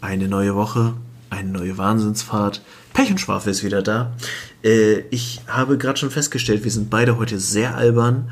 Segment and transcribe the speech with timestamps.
[0.00, 0.94] Eine neue Woche,
[1.28, 2.62] eine neue Wahnsinnsfahrt.
[2.94, 4.12] Pech und Schwafel ist wieder da.
[4.62, 8.30] Äh, ich habe gerade schon festgestellt, wir sind beide heute sehr albern,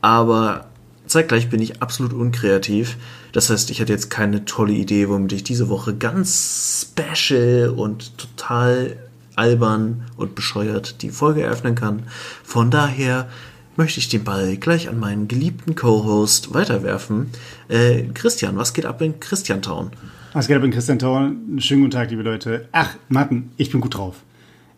[0.00, 0.70] aber
[1.06, 2.96] zeitgleich bin ich absolut unkreativ.
[3.32, 8.16] Das heißt, ich hatte jetzt keine tolle Idee, womit ich diese Woche ganz special und
[8.16, 8.96] total
[9.34, 12.04] albern und bescheuert die Folge eröffnen kann.
[12.44, 13.28] Von daher
[13.76, 17.30] möchte ich den Ball gleich an meinen geliebten Co-Host weiterwerfen.
[17.68, 19.90] Äh, Christian, was geht ab in Christiantown?
[20.32, 21.58] Was geht ab in Christiantown?
[21.58, 22.68] Schönen guten Tag, liebe Leute.
[22.70, 24.22] Ach, Martin, ich bin gut drauf.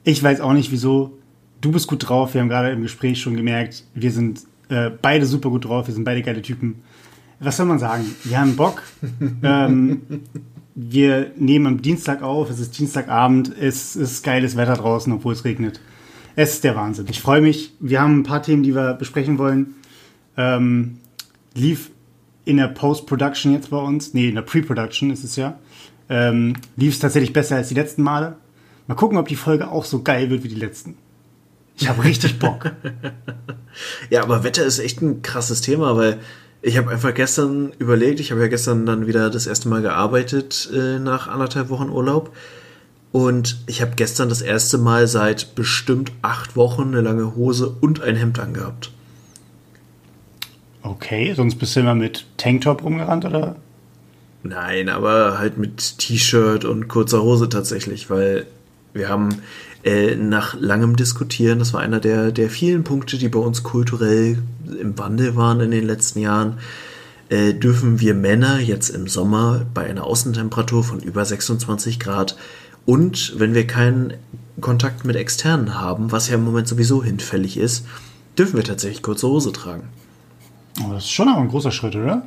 [0.03, 1.19] Ich weiß auch nicht wieso.
[1.61, 2.33] Du bist gut drauf.
[2.33, 5.89] Wir haben gerade im Gespräch schon gemerkt, wir sind äh, beide super gut drauf.
[5.89, 6.77] Wir sind beide geile Typen.
[7.39, 8.05] Was soll man sagen?
[8.25, 8.83] Wir haben Bock.
[9.43, 10.01] ähm,
[10.75, 12.49] wir nehmen am Dienstag auf.
[12.49, 13.53] Es ist Dienstagabend.
[13.55, 15.81] Es ist geiles Wetter draußen, obwohl es regnet.
[16.35, 17.07] Es ist der Wahnsinn.
[17.11, 17.75] Ich freue mich.
[17.79, 19.75] Wir haben ein paar Themen, die wir besprechen wollen.
[20.35, 20.97] Ähm,
[21.55, 21.91] lief
[22.45, 24.15] in der Post-Production jetzt bei uns.
[24.15, 25.59] Nee, in der Pre-Production ist es ja.
[26.09, 28.37] Ähm, lief es tatsächlich besser als die letzten Male.
[28.87, 30.97] Mal gucken, ob die Folge auch so geil wird wie die letzten.
[31.79, 32.73] Ich habe richtig Bock.
[34.11, 36.19] ja, aber Wetter ist echt ein krasses Thema, weil
[36.61, 40.71] ich habe einfach gestern überlegt, ich habe ja gestern dann wieder das erste Mal gearbeitet
[40.73, 42.35] äh, nach anderthalb Wochen Urlaub.
[43.11, 48.01] Und ich habe gestern das erste Mal seit bestimmt acht Wochen eine lange Hose und
[48.03, 48.91] ein Hemd angehabt.
[50.83, 53.57] Okay, sonst bist du immer mit Tanktop rumgerannt, oder?
[54.43, 58.47] Nein, aber halt mit T-Shirt und kurzer Hose tatsächlich, weil
[58.93, 59.37] wir haben
[59.85, 64.39] äh, nach langem Diskutieren, das war einer der, der vielen Punkte, die bei uns kulturell
[64.81, 66.59] im Wandel waren in den letzten Jahren,
[67.29, 72.37] äh, dürfen wir Männer jetzt im Sommer bei einer Außentemperatur von über 26 Grad
[72.85, 74.15] und wenn wir keinen
[74.61, 77.87] Kontakt mit Externen haben, was ja im Moment sowieso hinfällig ist,
[78.37, 79.85] dürfen wir tatsächlich kurze Hose tragen.
[80.81, 82.27] Oh, das ist schon aber ein großer Schritt, oder?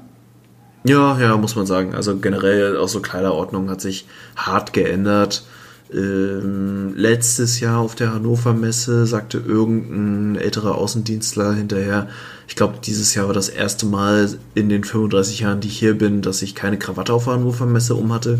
[0.84, 1.96] Ja, ja, muss man sagen.
[1.96, 5.44] Also generell auch so Kleiderordnung hat sich hart geändert.
[5.92, 12.08] Ähm, letztes Jahr auf der Hannover Messe sagte irgendein älterer Außendienstler hinterher,
[12.48, 15.98] ich glaube, dieses Jahr war das erste Mal in den 35 Jahren, die ich hier
[15.98, 18.40] bin, dass ich keine Krawatte auf der Hannover Messe um hatte.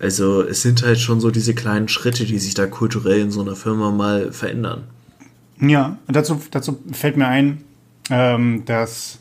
[0.00, 3.42] Also es sind halt schon so diese kleinen Schritte, die sich da kulturell in so
[3.42, 4.84] einer Firma mal verändern.
[5.60, 7.62] Ja, dazu, dazu fällt mir ein,
[8.10, 9.19] ähm, dass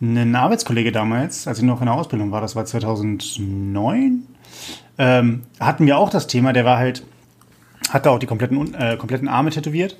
[0.00, 4.22] ein Arbeitskollege damals, als ich noch in der Ausbildung war, das war 2009,
[4.98, 7.04] ähm, hatten wir auch das Thema, der war halt,
[7.90, 9.96] hatte auch die kompletten, äh, kompletten Arme tätowiert.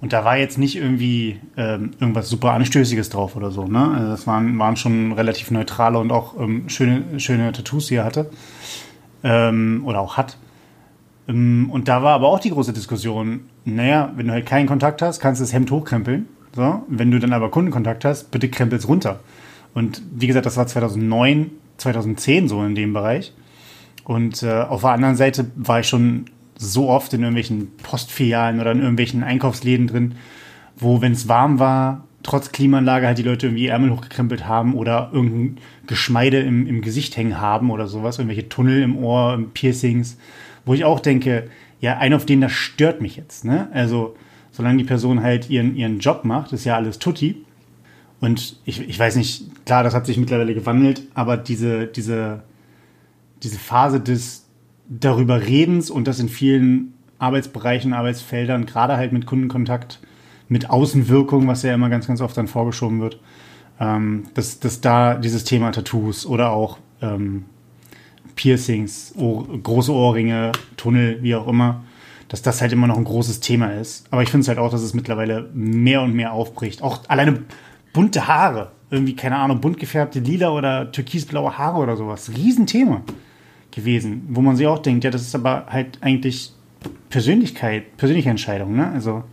[0.00, 3.66] Und da war jetzt nicht irgendwie ähm, irgendwas super Anstößiges drauf oder so.
[3.66, 3.92] Ne?
[3.94, 8.04] Also das waren, waren schon relativ neutrale und auch ähm, schöne, schöne Tattoos, die er
[8.04, 8.30] hatte
[9.22, 10.38] ähm, oder auch hat.
[11.28, 15.02] Ähm, und da war aber auch die große Diskussion, naja, wenn du halt keinen Kontakt
[15.02, 16.28] hast, kannst du das Hemd hochkrempeln.
[16.54, 16.82] So.
[16.88, 19.20] Wenn du dann aber Kundenkontakt hast, bitte krempel's runter.
[19.74, 23.32] Und wie gesagt, das war 2009, 2010 so in dem Bereich.
[24.04, 28.72] Und äh, auf der anderen Seite war ich schon so oft in irgendwelchen Postfilialen oder
[28.72, 30.14] in irgendwelchen Einkaufsläden drin,
[30.76, 35.10] wo, wenn es warm war, trotz Klimaanlage halt die Leute irgendwie Ärmel hochgekrempelt haben oder
[35.12, 40.18] irgendein Geschmeide im, im Gesicht hängen haben oder sowas, irgendwelche Tunnel im Ohr, Piercings,
[40.64, 41.48] wo ich auch denke,
[41.80, 43.68] ja, ein auf den, das stört mich jetzt, ne?
[43.72, 44.16] Also,
[44.50, 47.44] solange die Person halt ihren, ihren Job macht, ist ja alles tutti.
[48.20, 52.42] Und ich, ich weiß nicht, klar, das hat sich mittlerweile gewandelt, aber diese, diese,
[53.42, 54.46] diese Phase des
[54.88, 60.00] darüber Redens und das in vielen Arbeitsbereichen, Arbeitsfeldern, gerade halt mit Kundenkontakt,
[60.48, 63.20] mit Außenwirkung, was ja immer ganz, ganz oft dann vorgeschoben wird,
[63.78, 67.44] ähm, dass, dass da dieses Thema Tattoos oder auch ähm,
[68.34, 71.84] Piercings, Ohr, große Ohrringe, Tunnel, wie auch immer,
[72.30, 74.06] dass das halt immer noch ein großes Thema ist.
[74.10, 76.80] Aber ich finde es halt auch, dass es mittlerweile mehr und mehr aufbricht.
[76.82, 77.42] Auch alleine
[77.92, 82.30] bunte Haare, irgendwie, keine Ahnung, bunt gefärbte lila oder türkisblaue Haare oder sowas.
[82.34, 83.02] Riesenthema
[83.70, 86.52] gewesen, wo man sich auch denkt, ja, das ist aber halt eigentlich
[87.10, 88.90] Persönlichkeit, persönliche Entscheidung, ne?
[88.90, 89.24] Also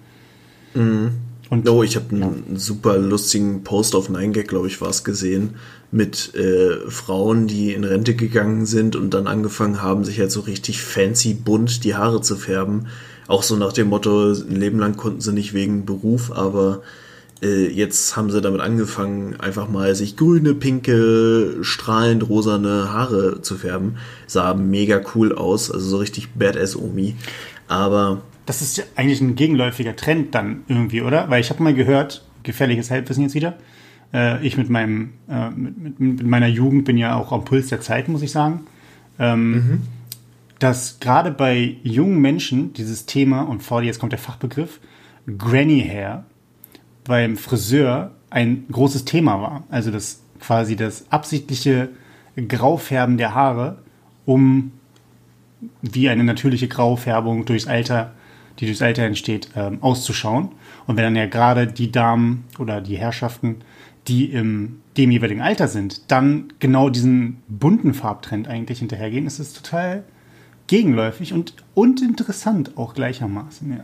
[0.77, 1.11] Mhm.
[1.49, 2.59] Und, oh, ich habe einen ja.
[2.59, 5.55] super lustigen Post auf 9gag, glaube ich, war es gesehen,
[5.91, 10.41] mit äh, Frauen, die in Rente gegangen sind und dann angefangen haben, sich halt so
[10.41, 12.87] richtig fancy bunt die Haare zu färben.
[13.27, 16.81] Auch so nach dem Motto, ein Leben lang konnten sie nicht wegen Beruf, aber
[17.41, 23.55] äh, jetzt haben sie damit angefangen, einfach mal sich grüne, pinke, strahlend rosane Haare zu
[23.55, 23.97] färben.
[24.27, 27.15] Sah mega cool aus, also so richtig Badass Omi.
[27.67, 31.29] Aber das ist ja eigentlich ein gegenläufiger Trend dann irgendwie, oder?
[31.29, 33.57] Weil ich habe mal gehört, gefährliches Halbwissen jetzt wieder.
[34.13, 37.81] Äh, ich mit meinem äh, mit, mit, meiner Jugend bin ja auch am Puls der
[37.81, 38.61] Zeit, muss ich sagen.
[39.19, 39.81] Ähm, mhm.
[40.59, 44.79] Dass gerade bei jungen Menschen dieses Thema, und vor dir jetzt kommt der Fachbegriff,
[45.37, 46.25] Granny Hair
[47.03, 49.63] beim Friseur ein großes Thema war.
[49.69, 51.89] Also das quasi das absichtliche
[52.47, 53.77] Graufärben der Haare,
[54.25, 54.71] um
[55.81, 58.13] wie eine natürliche Graufärbung durchs Alter,
[58.59, 60.49] die durchs Alter entsteht, ähm, auszuschauen.
[60.85, 63.57] Und wenn dann ja gerade die Damen oder die Herrschaften,
[64.07, 69.53] die im dem jeweiligen Alter sind, dann genau diesen bunten Farbtrend eigentlich hinterhergehen, ist es
[69.53, 70.03] total
[70.65, 73.71] gegenläufig und, und interessant auch gleichermaßen.
[73.71, 73.83] Ja.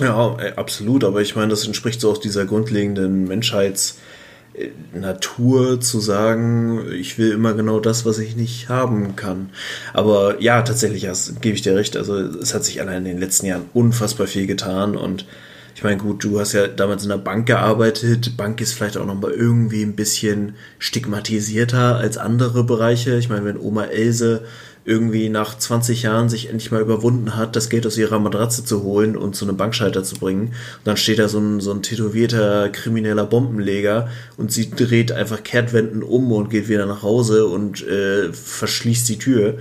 [0.00, 6.90] Ja, äh, absolut, aber ich meine, das entspricht so auch dieser grundlegenden Menschheitsnatur zu sagen,
[6.92, 9.50] ich will immer genau das, was ich nicht haben kann.
[9.92, 11.96] Aber ja, tatsächlich, das gebe ich dir recht.
[11.96, 15.26] Also es hat sich allein in den letzten Jahren unfassbar viel getan und
[15.74, 18.36] ich meine, gut, du hast ja damals in der Bank gearbeitet.
[18.36, 23.16] Bank ist vielleicht auch nochmal irgendwie ein bisschen stigmatisierter als andere Bereiche.
[23.18, 24.44] Ich meine, wenn Oma Else
[24.84, 28.82] irgendwie nach 20 Jahren sich endlich mal überwunden hat, das Geld aus ihrer Matratze zu
[28.84, 30.48] holen und zu einem Bankschalter zu bringen.
[30.48, 35.42] Und dann steht da so ein, so ein tätowierter krimineller Bombenleger und sie dreht einfach
[35.42, 39.58] Kehrtwenden um und geht wieder nach Hause und äh, verschließt die Tür.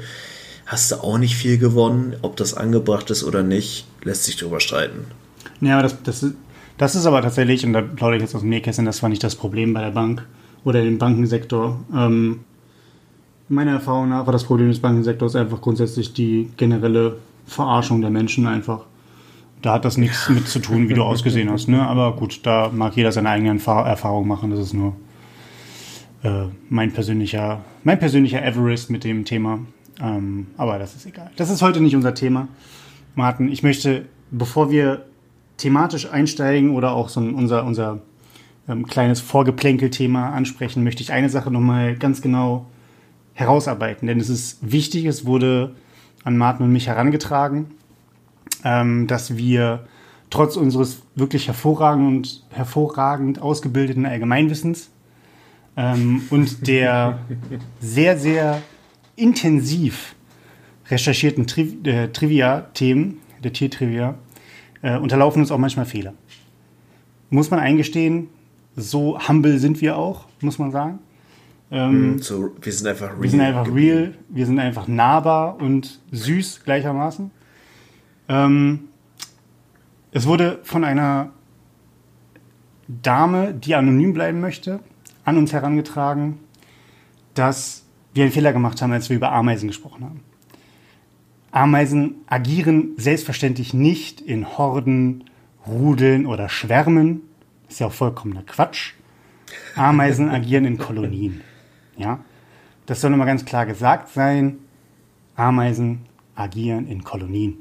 [0.68, 2.18] Hast du auch nicht viel gewonnen.
[2.21, 5.06] Ob das angebracht ist oder nicht, lässt sich drüber streiten.
[5.63, 6.36] Ja, das, das, ist,
[6.77, 9.24] das ist aber tatsächlich, und da plaudere ich jetzt aus dem Nähkästchen, das war nicht
[9.24, 10.25] das Problem bei der Bank
[10.63, 11.80] oder im Bankensektor.
[11.95, 12.42] Ähm,
[13.50, 18.48] meiner Erfahrung nach war das Problem des Bankensektors einfach grundsätzlich die generelle Verarschung der Menschen
[18.48, 18.86] einfach.
[19.62, 21.68] Da hat das nichts mit zu tun, wie du ausgesehen hast.
[21.68, 21.81] Ne?
[21.81, 24.51] Aber gut, da mag jeder seine eigenen Erfahrungen machen.
[24.51, 24.95] Das ist nur
[26.24, 29.60] äh, mein persönlicher, mein persönlicher Everest mit dem Thema.
[30.01, 31.31] Ähm, aber das ist egal.
[31.36, 32.48] Das ist heute nicht unser Thema.
[33.15, 35.06] Martin, ich möchte, bevor wir
[35.63, 38.01] thematisch einsteigen oder auch so unser, unser
[38.68, 42.65] ähm, kleines Vorgeplänkel-Thema ansprechen, möchte ich eine Sache nochmal ganz genau
[43.33, 44.07] herausarbeiten.
[44.07, 45.74] Denn es ist wichtig, es wurde
[46.25, 47.71] an Martin und mich herangetragen,
[48.65, 49.88] ähm, dass wir
[50.30, 54.89] trotz unseres wirklich hervorragend und hervorragend ausgebildeten Allgemeinwissens
[55.77, 57.19] ähm, und der
[57.80, 58.62] sehr, sehr
[59.15, 60.15] intensiv
[60.89, 64.15] recherchierten Tri äh, Trivia-Themen, der Tiertrivia,
[64.84, 66.14] äh, unterlaufen uns auch manchmal Fehler.
[67.32, 68.28] Muss man eingestehen,
[68.76, 71.00] so humble sind wir auch, muss man sagen.
[71.72, 73.22] Ähm, so, wir sind einfach real.
[73.24, 77.32] Wir sind einfach real, wir sind einfach nahbar und süß gleichermaßen.
[78.28, 78.82] Ähm,
[80.12, 81.32] es wurde von einer
[82.88, 84.82] Dame, die anonym bleiben möchte,
[85.26, 86.40] an uns herangetragen,
[87.34, 90.20] dass wir einen Fehler gemacht haben, als wir über Ameisen gesprochen haben.
[91.54, 95.26] Ameisen agieren selbstverständlich nicht in Horden,
[95.68, 97.22] Rudeln oder Schwärmen.
[97.66, 98.94] Das ist ja auch vollkommener Quatsch.
[99.76, 101.42] Ameisen agieren in Kolonien.
[101.96, 102.20] Ja?
[102.88, 104.58] Das soll immer ganz klar gesagt sein.
[105.36, 107.58] Ameisen agieren in Kolonien.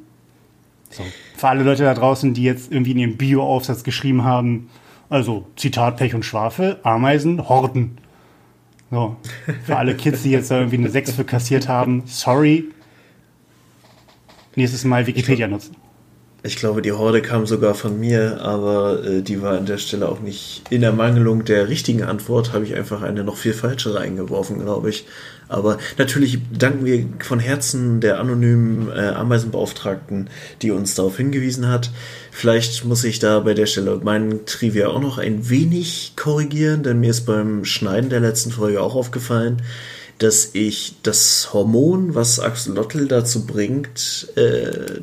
[0.89, 1.03] So.
[1.37, 4.71] Für alle Leute da draußen, die jetzt irgendwie in ihrem Bio-Aufsatz geschrieben haben,
[5.11, 7.99] also Zitat Pech und Schwafel, Ameisen horten.
[8.91, 9.17] So.
[9.65, 12.71] Für alle Kids, die jetzt da irgendwie eine 6 für kassiert haben, sorry.
[14.55, 15.77] Nächstes Mal Wikipedia nutzen.
[16.45, 20.09] Ich glaube, die Horde kam sogar von mir, aber äh, die war an der Stelle
[20.09, 24.59] auch nicht in Ermangelung der richtigen Antwort, habe ich einfach eine noch viel falschere eingeworfen,
[24.59, 25.07] glaube ich.
[25.49, 30.31] Aber natürlich danken wir von Herzen der anonymen äh, Ameisenbeauftragten,
[30.63, 31.91] die uns darauf hingewiesen hat.
[32.33, 36.99] Vielleicht muss ich da bei der Stelle meinen Trivia auch noch ein wenig korrigieren, denn
[36.99, 39.63] mir ist beim Schneiden der letzten Folge auch aufgefallen,
[40.19, 45.01] dass ich das Hormon, was Axolotl dazu bringt, äh,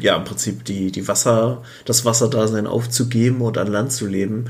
[0.00, 4.46] ja, im Prinzip die, die Wasser, das Wasserdasein aufzugeben und an Land zu leben,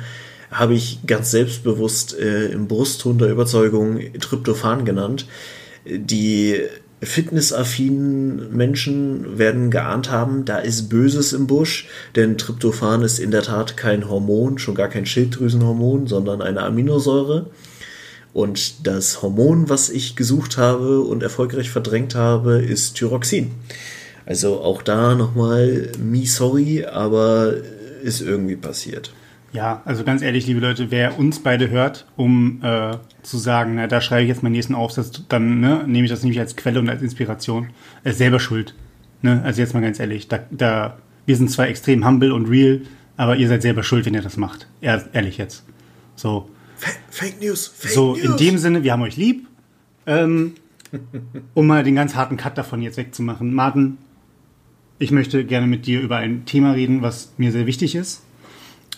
[0.50, 5.26] habe ich ganz selbstbewusst äh, im Brustton der Überzeugung Tryptophan genannt.
[5.85, 6.61] Die
[7.02, 13.43] fitnessaffinen Menschen werden geahnt haben, da ist Böses im Busch, denn Tryptophan ist in der
[13.43, 17.50] Tat kein Hormon, schon gar kein Schilddrüsenhormon, sondern eine Aminosäure.
[18.35, 23.53] Und das Hormon, was ich gesucht habe und erfolgreich verdrängt habe, ist Thyroxin.
[24.26, 27.55] Also auch da nochmal, me sorry, aber
[28.03, 29.14] ist irgendwie passiert.
[29.53, 33.87] Ja, also ganz ehrlich, liebe Leute, wer uns beide hört, um äh, zu sagen, na,
[33.87, 36.81] da schreibe ich jetzt meinen nächsten Aufsatz, dann ne, nehme ich das nämlich als Quelle
[36.81, 37.69] und als Inspiration,
[38.03, 38.75] ist selber schuld.
[39.23, 39.43] Ne?
[39.45, 42.81] Also jetzt mal ganz ehrlich, da, da, wir sind zwar extrem humble und real,
[43.17, 44.67] aber ihr seid selber schuld, wenn ihr das macht.
[44.81, 45.64] ehrlich jetzt.
[46.17, 46.50] So.
[47.11, 47.66] Fake News.
[47.69, 48.25] Fake so, News.
[48.25, 49.47] in dem Sinne, wir haben euch lieb.
[50.07, 50.54] Ähm,
[51.54, 53.54] um mal den ganz harten Cut davon jetzt wegzumachen.
[53.54, 53.99] Martin,
[54.99, 58.23] ich möchte gerne mit dir über ein Thema reden, was mir sehr wichtig ist,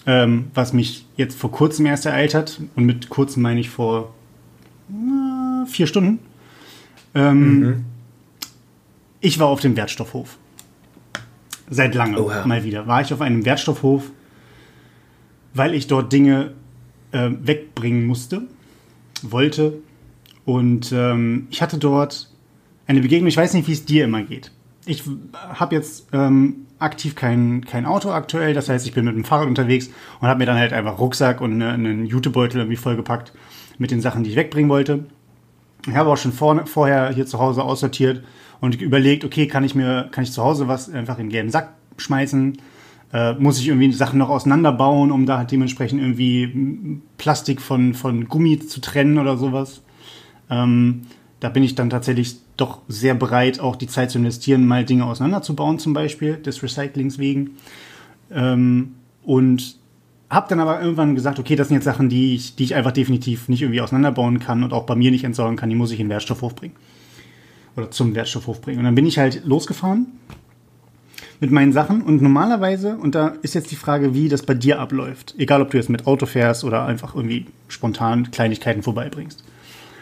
[0.07, 2.61] ähm, was mich jetzt vor kurzem erst ereilt hat.
[2.75, 4.15] Und mit kurzem meine ich vor
[4.91, 6.19] äh, vier Stunden.
[7.15, 7.85] Ähm, mhm.
[9.21, 10.39] Ich war auf dem Wertstoffhof.
[11.69, 12.47] Seit langem Oha.
[12.47, 12.87] mal wieder.
[12.87, 14.11] War ich auf einem Wertstoffhof,
[15.55, 16.53] weil ich dort Dinge
[17.17, 18.43] äh, wegbringen musste,
[19.23, 19.79] wollte.
[20.45, 22.31] Und ähm, ich hatte dort
[22.87, 24.53] eine Begegnung, ich weiß nicht, wie es dir immer geht.
[24.85, 29.25] Ich habe jetzt ähm, aktiv kein, kein Auto aktuell, das heißt, ich bin mit dem
[29.25, 33.33] Fahrrad unterwegs und habe mir dann halt einfach Rucksack und eine, einen Jutebeutel irgendwie vollgepackt
[33.79, 35.07] mit den Sachen, die ich wegbringen wollte.
[35.89, 38.23] Ich habe auch schon vor, vorher hier zu Hause aussortiert
[38.61, 41.51] und überlegt, okay, kann ich mir, kann ich zu Hause was einfach in den gelben
[41.51, 42.59] Sack schmeißen?
[43.13, 48.29] Äh, muss ich irgendwie Sachen noch auseinanderbauen, um da halt dementsprechend irgendwie Plastik von, von
[48.29, 49.83] Gummi zu trennen oder sowas?
[50.51, 51.03] Ähm,
[51.41, 55.05] da bin ich dann tatsächlich doch sehr bereit, auch die Zeit zu investieren, mal Dinge
[55.05, 57.53] auseinanderzubauen, zum Beispiel, des Recyclings wegen.
[58.33, 59.77] Ähm, und
[60.29, 62.93] habe dann aber irgendwann gesagt, okay, das sind jetzt Sachen, die ich, die ich einfach
[62.93, 66.01] definitiv nicht irgendwie auseinanderbauen kann und auch bei mir nicht entsorgen kann, die muss ich
[66.01, 66.75] in den Wertstoffhof bringen.
[67.77, 68.79] Oder zum Wertstoffhof bringen.
[68.79, 70.07] Und dann bin ich halt losgefahren
[71.41, 74.81] mit meinen Sachen und normalerweise, und da ist jetzt die Frage, wie das bei dir
[74.81, 79.45] abläuft, egal ob du jetzt mit Auto fährst oder einfach irgendwie spontan Kleinigkeiten vorbeibringst.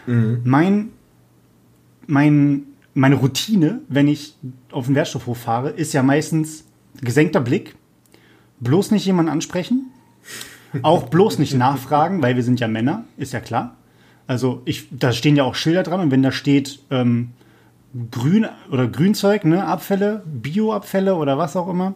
[0.07, 0.41] Mhm.
[0.43, 0.89] Mein
[2.07, 2.63] mein,
[2.93, 4.35] meine Routine, wenn ich
[4.71, 6.65] auf den Wertstoffhof fahre, ist ja meistens
[7.01, 7.75] gesenkter Blick,
[8.59, 9.91] bloß nicht jemanden ansprechen,
[10.81, 13.75] auch bloß nicht nachfragen, weil wir sind ja Männer, ist ja klar.
[14.27, 17.31] Also ich, da stehen ja auch Schilder dran und wenn da steht ähm,
[18.11, 21.93] Grün oder Grünzeug, ne, Abfälle, Bioabfälle oder was auch immer,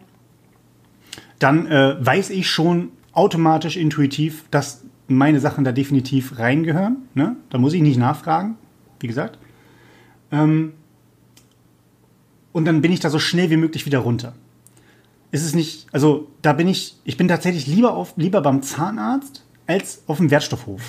[1.39, 6.97] dann äh, weiß ich schon automatisch intuitiv, dass meine Sachen da definitiv reingehören.
[7.15, 7.35] Ne?
[7.49, 8.55] Da muss ich nicht nachfragen,
[8.99, 9.39] wie gesagt.
[10.31, 10.73] Ähm,
[12.51, 14.33] und dann bin ich da so schnell wie möglich wieder runter.
[15.31, 19.45] Ist es nicht, also da bin ich, ich bin tatsächlich lieber, auf, lieber beim Zahnarzt
[19.67, 20.81] als auf dem Wertstoffhof.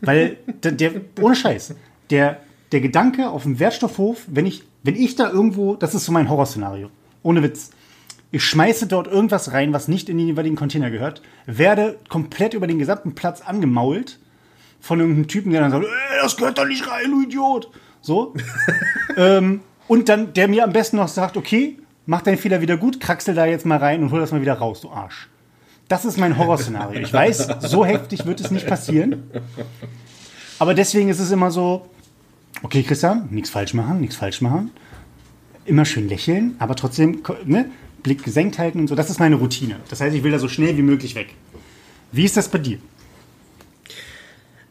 [0.00, 1.74] Weil der, der, ohne Scheiß,
[2.10, 2.40] der,
[2.72, 6.28] der Gedanke auf dem Wertstoffhof, wenn ich, wenn ich da irgendwo, das ist so mein
[6.28, 6.90] Horrorszenario,
[7.22, 7.70] ohne Witz,
[8.30, 12.66] ich schmeiße dort irgendwas rein, was nicht in den jeweiligen Container gehört, werde komplett über
[12.66, 14.18] den gesamten Platz angemault
[14.80, 17.70] von irgendeinem Typen, der dann sagt, äh, das gehört da nicht rein, du Idiot.
[18.02, 18.34] So.
[19.16, 23.00] ähm, und dann, der mir am besten noch sagt, okay, mach deinen Fehler wieder gut,
[23.00, 25.28] kraxel da jetzt mal rein und hol das mal wieder raus, du Arsch.
[25.88, 27.00] Das ist mein Horrorszenario.
[27.00, 29.30] Ich weiß, so heftig wird es nicht passieren.
[30.58, 31.88] Aber deswegen ist es immer so,
[32.62, 34.70] okay, Christian, nichts falsch machen, nichts falsch machen.
[35.64, 37.70] Immer schön lächeln, aber trotzdem, ne,
[38.02, 38.94] Blick gesenkt halten und so.
[38.94, 39.76] Das ist meine Routine.
[39.90, 41.34] Das heißt, ich will da so schnell wie möglich weg.
[42.12, 42.78] Wie ist das bei dir?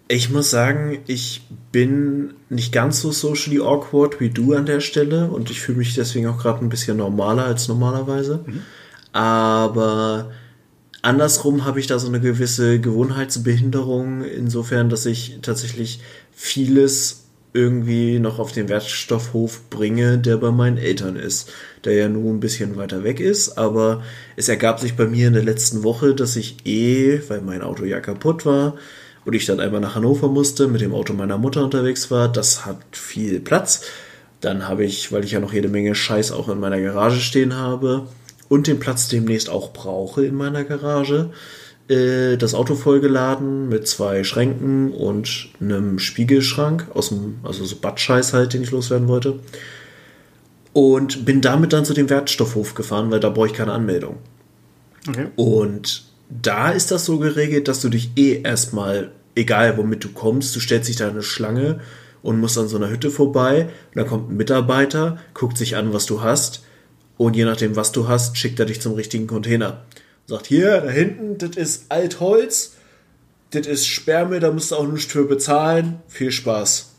[0.08, 1.42] Ich muss sagen, ich
[1.72, 5.96] bin nicht ganz so socially awkward wie du an der Stelle und ich fühle mich
[5.96, 8.46] deswegen auch gerade ein bisschen normaler als normalerweise.
[8.46, 8.62] Mhm.
[9.12, 10.32] Aber
[11.02, 16.00] andersrum habe ich da so eine gewisse Gewohnheitsbehinderung, insofern, dass ich tatsächlich
[16.32, 17.27] vieles
[17.58, 21.52] irgendwie noch auf den Wertstoffhof bringe, der bei meinen Eltern ist,
[21.84, 24.04] der ja nur ein bisschen weiter weg ist, aber
[24.36, 27.84] es ergab sich bei mir in der letzten Woche, dass ich eh, weil mein Auto
[27.84, 28.76] ja kaputt war,
[29.28, 32.32] und ich dann einmal nach Hannover musste, mit dem Auto meiner Mutter unterwegs war.
[32.32, 33.82] Das hat viel Platz.
[34.40, 37.58] Dann habe ich, weil ich ja noch jede Menge Scheiß auch in meiner Garage stehen
[37.58, 38.08] habe
[38.48, 41.32] und den Platz demnächst auch brauche in meiner Garage,
[41.88, 48.34] äh, das Auto vollgeladen mit zwei Schränken und einem Spiegelschrank aus dem, also so Badscheiß
[48.34, 49.40] halt, den ich loswerden wollte.
[50.74, 54.18] Und bin damit dann zu dem Wertstoffhof gefahren, weil da brauche ich keine Anmeldung.
[55.08, 55.28] Okay.
[55.36, 60.56] Und da ist das so geregelt, dass du dich eh erstmal, egal womit du kommst,
[60.56, 61.80] du stellst dich da eine Schlange
[62.22, 63.64] und musst an so einer Hütte vorbei.
[63.64, 66.64] Und dann kommt ein Mitarbeiter, guckt sich an, was du hast.
[67.18, 69.82] Und je nachdem, was du hast, schickt er dich zum richtigen Container.
[70.28, 72.74] Sagt, hier, da hinten, das ist Altholz,
[73.52, 76.02] das ist Sperrmüll, da musst du auch nichts für bezahlen.
[76.10, 76.92] Viel Spaß.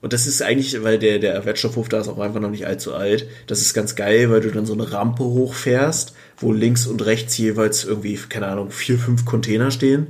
[0.00, 2.94] Und das ist eigentlich, weil der, der Wertstoffhof da ist auch einfach noch nicht allzu
[2.94, 3.26] alt.
[3.48, 7.36] Das ist ganz geil, weil du dann so eine Rampe hochfährst, wo links und rechts
[7.36, 10.08] jeweils irgendwie, keine Ahnung, vier, fünf Container stehen.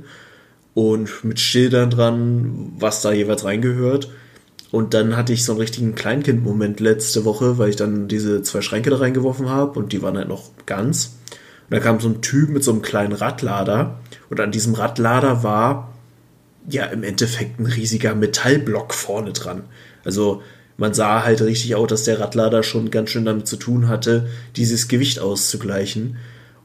[0.75, 4.11] Und mit Schildern dran, was da jeweils reingehört.
[4.69, 8.61] Und dann hatte ich so einen richtigen Kleinkind-Moment letzte Woche, weil ich dann diese zwei
[8.61, 11.13] Schränke da reingeworfen habe und die waren halt noch ganz.
[11.69, 13.99] Und da kam so ein Typ mit so einem kleinen Radlader.
[14.29, 15.93] Und an diesem Radlader war
[16.69, 19.63] ja im Endeffekt ein riesiger Metallblock vorne dran.
[20.03, 20.41] Also
[20.77, 24.29] man sah halt richtig auch, dass der Radlader schon ganz schön damit zu tun hatte,
[24.55, 26.17] dieses Gewicht auszugleichen.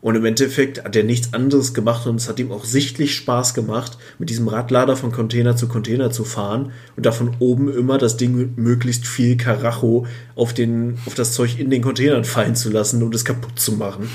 [0.02, 3.54] Und im Endeffekt hat er nichts anderes gemacht und es hat ihm auch sichtlich Spaß
[3.54, 8.16] gemacht, mit diesem Radlader von Container zu Container zu fahren und davon oben immer das
[8.16, 12.70] Ding mit möglichst viel Karacho auf, den, auf das Zeug in den Containern fallen zu
[12.70, 14.10] lassen, um es kaputt zu machen.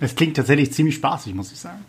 [0.00, 1.84] Das klingt tatsächlich ziemlich spaßig, muss ich sagen.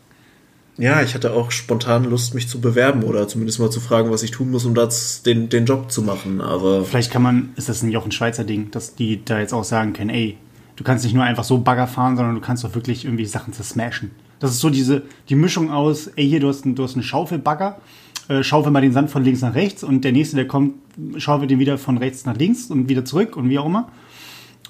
[0.77, 4.23] Ja, ich hatte auch spontan Lust, mich zu bewerben oder zumindest mal zu fragen, was
[4.23, 6.39] ich tun muss, um das, den, den Job zu machen.
[6.39, 9.91] Aber vielleicht kann man, ist das ein Schweizer Ding, dass die da jetzt auch sagen
[9.91, 10.37] können, ey,
[10.77, 13.51] du kannst nicht nur einfach so Bagger fahren, sondern du kannst auch wirklich irgendwie Sachen
[13.51, 14.11] zersmashen.
[14.39, 17.81] Das ist so diese die Mischung aus, ey, hier, du hast, du hast einen Schaufelbagger,
[18.29, 20.75] äh, schaufel mal den Sand von links nach rechts und der nächste, der kommt,
[21.17, 23.91] schaufelt den wieder von rechts nach links und wieder zurück und wie auch immer.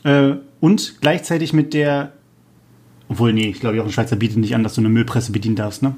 [0.03, 2.13] Äh, und gleichzeitig mit der,
[3.09, 5.55] obwohl, nee, ich glaube, auch ein Schweizer bietet nicht an, dass du eine Müllpresse bedienen
[5.55, 5.95] darfst, ne?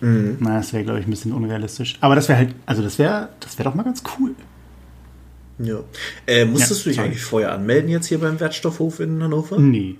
[0.00, 0.36] Mhm.
[0.40, 1.96] Na, das wäre, glaube ich, ein bisschen unrealistisch.
[2.00, 4.34] Aber das wäre halt, also das wäre, das wäre doch mal ganz cool.
[5.58, 5.80] Ja.
[6.26, 7.08] Äh, musstest ja, du dich sorry.
[7.08, 9.58] eigentlich vorher anmelden jetzt hier beim Wertstoffhof in Hannover?
[9.58, 9.96] Nee.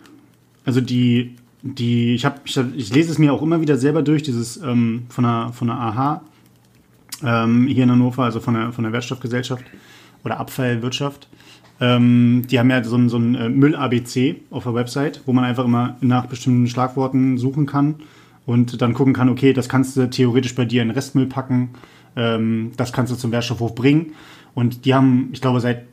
[0.65, 4.23] Also die, die, ich habe, ich, ich, lese es mir auch immer wieder selber durch,
[4.23, 6.23] dieses ähm, von der, von der AHA
[7.25, 9.65] ähm, hier in Hannover, also von der, von der Wertstoffgesellschaft
[10.25, 11.29] oder Abfallwirtschaft.
[11.81, 15.45] Ähm, die haben ja so ein, so ein äh, Müll-ABC auf der Website, wo man
[15.45, 17.97] einfach immer nach bestimmten Schlagworten suchen kann
[18.47, 21.71] und dann gucken kann, okay, das kannst du theoretisch bei dir in Restmüll packen,
[22.17, 24.13] ähm, das kannst du zum Wertstoffhof bringen.
[24.55, 25.85] Und die haben, ich glaube, seit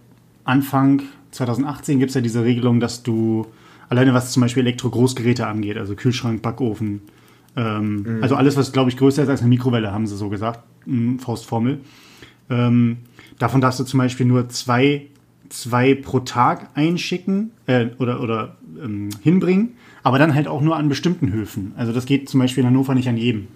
[0.43, 3.45] Anfang 2018 gibt es ja diese Regelung, dass du
[3.89, 7.01] alleine was zum Beispiel Elektro-Großgeräte angeht, also Kühlschrank, Backofen,
[7.55, 8.23] ähm, mhm.
[8.23, 10.61] also alles, was, glaube ich, größer ist als eine Mikrowelle, haben sie so gesagt,
[11.19, 11.79] Faustformel.
[12.49, 12.97] Ähm,
[13.39, 15.07] davon darfst du zum Beispiel nur zwei,
[15.49, 19.73] zwei pro Tag einschicken äh, oder, oder ähm, hinbringen,
[20.03, 21.73] aber dann halt auch nur an bestimmten Höfen.
[21.77, 23.47] Also das geht zum Beispiel in Hannover nicht an jedem.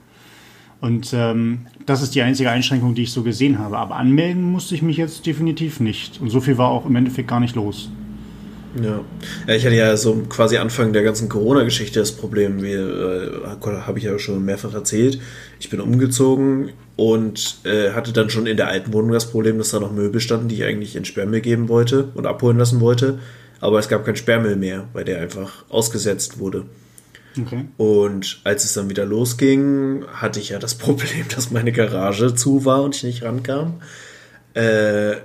[0.81, 3.77] Und ähm, das ist die einzige Einschränkung, die ich so gesehen habe.
[3.77, 6.21] Aber anmelden musste ich mich jetzt definitiv nicht.
[6.21, 7.91] Und so viel war auch im Endeffekt gar nicht los.
[8.75, 9.03] Ja.
[9.47, 13.31] ja, ich hatte ja so quasi Anfang der ganzen Corona-Geschichte das Problem, wie äh,
[13.63, 15.19] habe ich ja schon mehrfach erzählt.
[15.59, 19.69] Ich bin umgezogen und äh, hatte dann schon in der alten Wohnung das Problem, dass
[19.71, 23.19] da noch Möbel standen, die ich eigentlich in Sperrmüll geben wollte und abholen lassen wollte.
[23.59, 26.65] Aber es gab kein Sperrmüll mehr, weil der einfach ausgesetzt wurde.
[27.39, 27.65] Okay.
[27.77, 32.65] Und als es dann wieder losging, hatte ich ja das Problem, dass meine Garage zu
[32.65, 33.81] war und ich nicht rankam.
[34.53, 35.17] Äh,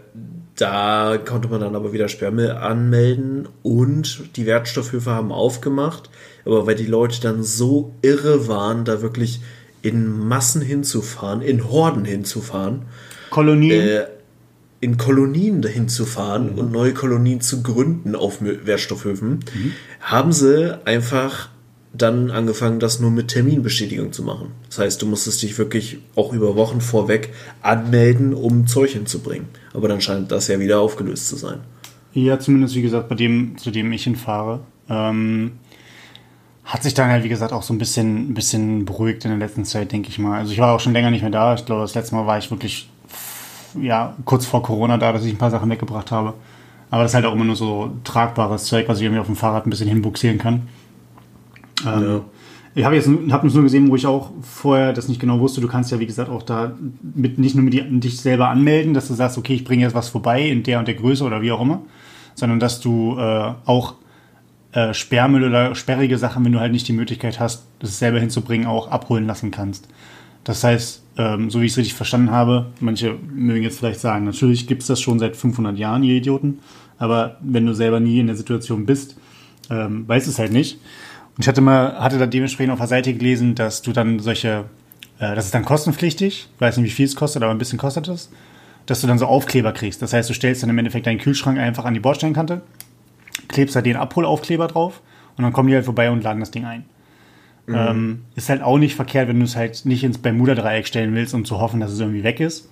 [0.57, 6.11] da konnte man dann aber wieder Sperrmüll anmelden und die Wertstoffhöfe haben aufgemacht.
[6.45, 9.41] Aber weil die Leute dann so irre waren, da wirklich
[9.83, 12.83] in Massen hinzufahren, in Horden hinzufahren.
[13.31, 13.89] Kolonien?
[13.89, 14.07] Äh,
[14.81, 16.59] in Kolonien dahin zu fahren mhm.
[16.59, 19.73] und neue Kolonien zu gründen auf Wertstoffhöfen, mhm.
[20.01, 21.49] haben sie einfach
[21.96, 24.52] dann angefangen, das nur mit Terminbestätigung zu machen.
[24.68, 29.48] Das heißt, du musstest dich wirklich auch über Wochen vorweg anmelden, um Zeug hinzubringen.
[29.72, 31.61] Aber dann scheint das ja wieder aufgelöst zu sein.
[32.12, 34.61] Ja, zumindest wie gesagt, bei dem, zu dem ich hinfahre.
[34.88, 35.52] Ähm,
[36.64, 39.64] hat sich dann halt, wie gesagt, auch so ein bisschen, bisschen beruhigt in der letzten
[39.64, 40.38] Zeit, denke ich mal.
[40.38, 41.54] Also ich war auch schon länger nicht mehr da.
[41.54, 42.88] Ich glaube, das letzte Mal war ich wirklich
[43.80, 46.35] ja, kurz vor Corona da, dass ich ein paar Sachen mitgebracht habe.
[46.90, 49.37] Aber das ist halt auch immer nur so tragbares Zeug, was ich irgendwie auf dem
[49.37, 50.68] Fahrrad ein bisschen hinbuxieren kann.
[51.87, 52.20] Ähm, ja.
[52.77, 55.61] Ich habe jetzt hab nur gesehen, wo ich auch vorher das nicht genau wusste.
[55.61, 59.07] Du kannst ja, wie gesagt, auch da mit, nicht nur mit dich selber anmelden, dass
[59.07, 61.53] du sagst, okay, ich bringe jetzt was vorbei in der und der Größe oder wie
[61.53, 61.83] auch immer,
[62.35, 63.94] sondern dass du äh, auch
[64.73, 68.66] äh, Sperrmüll oder sperrige Sachen, wenn du halt nicht die Möglichkeit hast, das selber hinzubringen,
[68.66, 69.87] auch abholen lassen kannst.
[70.42, 74.25] Das heißt, ähm, so wie ich es richtig verstanden habe, manche mögen jetzt vielleicht sagen,
[74.25, 76.59] natürlich gibt es das schon seit 500 Jahren, ihr Idioten,
[76.99, 79.16] aber wenn du selber nie in der Situation bist,
[79.70, 80.79] ähm, weißt es halt nicht.
[81.37, 84.64] Und ich hatte mal, hatte da dementsprechend auf der Seite gelesen, dass du dann solche,
[85.18, 87.79] äh, das ist dann kostenpflichtig, ich weiß nicht, wie viel es kostet, aber ein bisschen
[87.79, 88.31] kostet es,
[88.87, 90.01] dass du dann so Aufkleber kriegst.
[90.03, 92.62] Das heißt, du stellst dann im Endeffekt deinen Kühlschrank einfach an die Bordsteinkante,
[93.49, 95.01] klebst da den Abholaufkleber drauf
[95.37, 96.85] und dann kommen die halt vorbei und laden das Ding ein.
[97.66, 97.75] Mhm.
[97.75, 101.35] Ähm, ist halt auch nicht verkehrt, wenn du es halt nicht ins Bermuda-Dreieck stellen willst,
[101.35, 102.68] um zu hoffen, dass es irgendwie weg ist.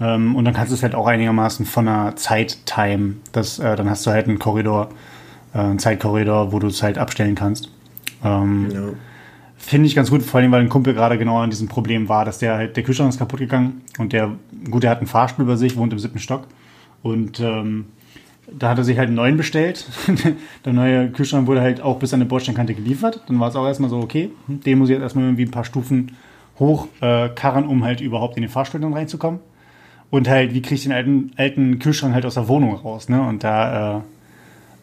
[0.00, 3.16] Ähm, und dann kannst du es halt auch einigermaßen von einer Zeit time.
[3.32, 4.90] Das, äh, dann hast du halt einen Korridor,
[5.54, 7.70] äh, einen Zeitkorridor, wo du es halt abstellen kannst.
[8.26, 8.80] Ähm, ja.
[9.56, 12.24] Finde ich ganz gut, vor allem, weil ein Kumpel gerade genau an diesem Problem war,
[12.24, 14.32] dass der halt, der Kühlschrank ist kaputt gegangen und der,
[14.70, 16.46] gut, der hat einen Fahrstuhl über sich, wohnt im siebten Stock
[17.02, 17.86] und ähm,
[18.52, 19.86] da hat er sich halt einen neuen bestellt.
[20.64, 23.22] der neue Kühlschrank wurde halt auch bis an die Bordsteinkante geliefert.
[23.26, 25.64] Dann war es auch erstmal so, okay, den muss ich jetzt erstmal irgendwie ein paar
[25.64, 26.12] Stufen
[26.60, 29.40] hochkarren, äh, um halt überhaupt in den Fahrstuhl dann reinzukommen.
[30.10, 33.20] Und halt, wie kriege ich den alten, alten Kühlschrank halt aus der Wohnung raus, ne?
[33.20, 34.00] Und da äh,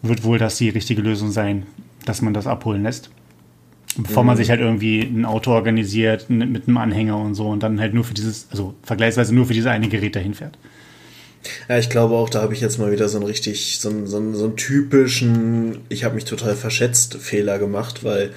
[0.01, 1.63] wird wohl das die richtige Lösung sein
[2.05, 3.09] dass man das abholen lässt.
[3.97, 4.27] Bevor mhm.
[4.27, 7.93] man sich halt irgendwie ein Auto organisiert mit einem Anhänger und so und dann halt
[7.93, 10.57] nur für dieses, also vergleichsweise nur für dieses eine Gerät dahin fährt.
[11.67, 14.07] Ja, ich glaube auch, da habe ich jetzt mal wieder so einen richtig, so einen,
[14.07, 18.31] so einen, so einen typischen, ich habe mich total verschätzt Fehler gemacht, weil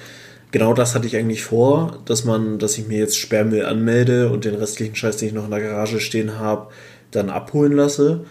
[0.51, 4.45] genau das hatte ich eigentlich vor, dass man, dass ich mir jetzt Sperrmüll anmelde und
[4.45, 6.67] den restlichen Scheiß, den ich noch in der Garage stehen habe,
[7.11, 8.25] dann abholen lasse.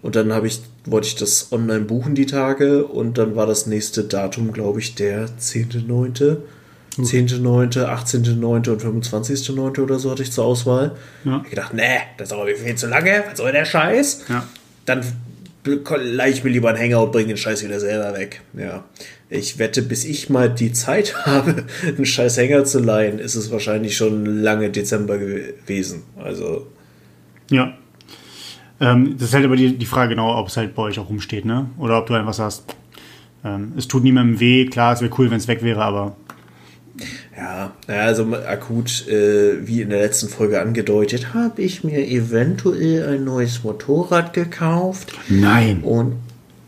[0.00, 3.66] Und dann habe ich, wollte ich das online buchen, die Tage, und dann war das
[3.66, 6.36] nächste Datum, glaube ich, der 10.9.
[7.04, 8.70] 10.9., 18.9.
[8.70, 9.80] und 25.9.
[9.80, 10.96] oder so hatte ich zur Auswahl.
[11.24, 11.40] Ja.
[11.44, 14.24] Ich gedacht, nee, das ist aber viel zu lange, was soll der Scheiß?
[14.28, 14.44] Ja.
[14.84, 15.04] Dann
[15.64, 18.42] leih ich mir lieber einen Hänger und bringe den Scheiß wieder selber weg.
[18.56, 18.84] Ja.
[19.30, 23.50] Ich wette, bis ich mal die Zeit habe, einen scheiß Hänger zu leihen, ist es
[23.50, 26.04] wahrscheinlich schon lange Dezember gewesen.
[26.16, 26.66] Also.
[27.50, 27.76] Ja.
[28.80, 31.08] Ähm, das ist halt aber die, die Frage genau, ob es halt bei euch auch
[31.08, 31.68] rumsteht, ne?
[31.78, 32.64] Oder ob du einfach sagst,
[33.44, 36.16] ähm, es tut niemandem weh, klar, es wäre cool, wenn es weg wäre, aber.
[37.38, 43.24] Ja, also akut, äh, wie in der letzten Folge angedeutet, habe ich mir eventuell ein
[43.24, 45.12] neues Motorrad gekauft.
[45.28, 45.82] Nein.
[45.82, 46.16] Und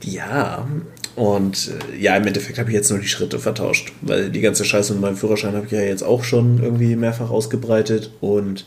[0.01, 0.65] ja,
[1.17, 4.65] und äh, ja, im Endeffekt habe ich jetzt nur die Schritte vertauscht, weil die ganze
[4.65, 8.65] Scheiße mit meinem Führerschein habe ich ja jetzt auch schon irgendwie mehrfach ausgebreitet und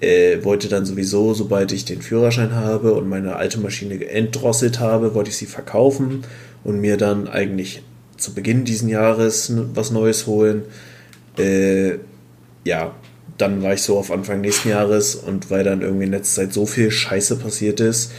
[0.00, 5.14] äh, wollte dann sowieso, sobald ich den Führerschein habe und meine alte Maschine entdrosselt habe,
[5.14, 6.24] wollte ich sie verkaufen
[6.64, 7.82] und mir dann eigentlich
[8.16, 10.62] zu Beginn diesen Jahres was Neues holen.
[11.38, 11.98] Äh,
[12.64, 12.94] ja,
[13.38, 16.52] dann war ich so auf Anfang nächsten Jahres und weil dann irgendwie in letzter Zeit
[16.52, 18.12] so viel Scheiße passiert ist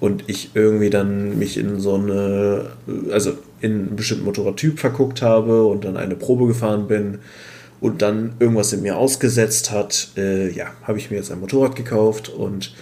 [0.00, 2.70] und ich irgendwie dann mich in so eine,
[3.10, 7.18] also in einen bestimmten Motorradtyp verguckt habe und dann eine Probe gefahren bin
[7.80, 11.76] und dann irgendwas in mir ausgesetzt hat, äh, ja, habe ich mir jetzt ein Motorrad
[11.76, 12.74] gekauft und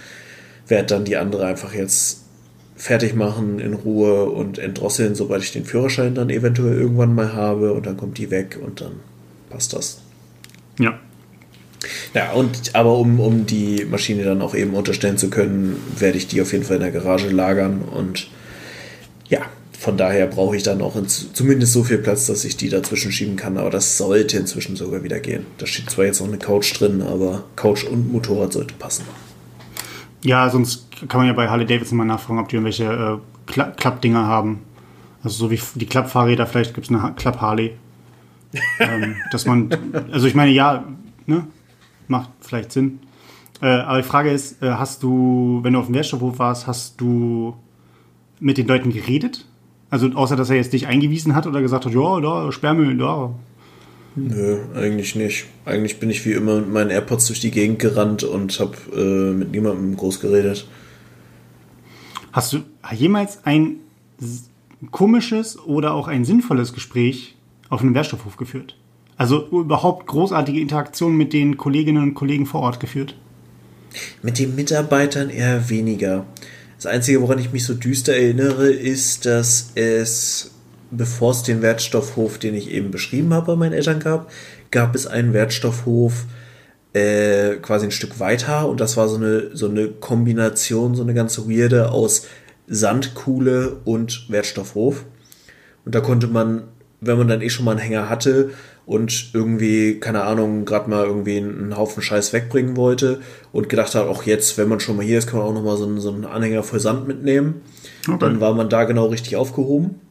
[0.67, 2.21] werde dann die andere einfach jetzt
[2.75, 7.73] fertig machen in Ruhe und entdrosseln, sobald ich den Führerschein dann eventuell irgendwann mal habe
[7.73, 8.99] und dann kommt die weg und dann
[9.55, 10.01] passt das.
[10.79, 10.99] Ja.
[12.13, 16.27] Ja, und aber um, um die Maschine dann auch eben unterstellen zu können, werde ich
[16.27, 18.27] die auf jeden Fall in der Garage lagern und
[19.29, 19.39] ja,
[19.79, 23.35] von daher brauche ich dann auch zumindest so viel Platz, dass ich die dazwischen schieben
[23.35, 25.45] kann, aber das sollte inzwischen sogar wieder gehen.
[25.57, 29.05] Da steht zwar jetzt noch eine Couch drin, aber Couch und Motorrad sollte passen.
[30.23, 33.71] Ja, sonst kann man ja bei Harley Davidson mal nachfragen, ob die irgendwelche äh, Kla
[33.71, 34.61] Klappdinger haben.
[35.23, 37.73] Also so wie die Klappfahrräder, vielleicht gibt es eine Klapp-Harley.
[38.79, 39.69] Ähm, dass man,
[40.11, 40.85] also ich meine, ja,
[41.25, 41.47] ne,
[42.07, 42.99] macht vielleicht Sinn.
[43.61, 46.99] Äh, aber die Frage ist, äh, hast du, wenn du auf dem Wertstoffhof warst, hast
[46.99, 47.55] du
[48.39, 49.45] mit den Leuten geredet?
[49.89, 53.33] Also außer, dass er jetzt dich eingewiesen hat oder gesagt hat, ja, da, Sperrmüll, da.
[54.15, 55.45] Nö, eigentlich nicht.
[55.65, 59.33] Eigentlich bin ich wie immer mit meinen AirPods durch die Gegend gerannt und habe äh,
[59.33, 60.67] mit niemandem groß geredet.
[62.31, 62.59] Hast du
[62.93, 63.77] jemals ein
[64.91, 67.34] komisches oder auch ein sinnvolles Gespräch
[67.69, 68.75] auf einem Wertstoffhof geführt?
[69.17, 73.15] Also überhaupt großartige Interaktionen mit den Kolleginnen und Kollegen vor Ort geführt?
[74.21, 76.25] Mit den Mitarbeitern eher weniger.
[76.75, 80.51] Das Einzige, woran ich mich so düster erinnere, ist, dass es,
[80.91, 84.29] bevor es den Wertstoffhof, den ich eben beschrieben habe, bei meinen Eltern gab,
[84.71, 86.25] gab es einen Wertstoffhof
[86.95, 91.13] äh, quasi ein Stück weiter und das war so eine, so eine Kombination, so eine
[91.13, 92.27] ganze Weirde aus
[92.67, 95.05] Sandkuhle und Wertstoffhof.
[95.83, 96.63] Und da konnte man,
[97.05, 98.51] wenn man dann eh schon mal einen Hänger hatte,
[98.85, 104.07] und irgendwie, keine Ahnung, gerade mal irgendwie einen Haufen Scheiß wegbringen wollte und gedacht hat,
[104.07, 106.11] auch jetzt, wenn man schon mal hier ist, kann man auch nochmal so einen, so
[106.11, 107.61] einen Anhänger voll Sand mitnehmen.
[108.07, 108.17] Okay.
[108.19, 110.01] Dann war man da genau richtig aufgehoben.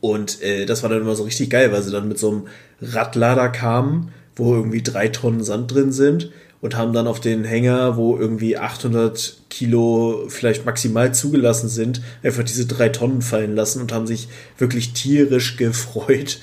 [0.00, 2.42] Und äh, das war dann immer so richtig geil, weil sie dann mit so einem
[2.80, 6.30] Radlader kamen, wo irgendwie drei Tonnen Sand drin sind
[6.64, 12.42] und haben dann auf den Hänger, wo irgendwie 800 Kilo vielleicht maximal zugelassen sind, einfach
[12.42, 16.38] diese drei Tonnen fallen lassen und haben sich wirklich tierisch gefreut,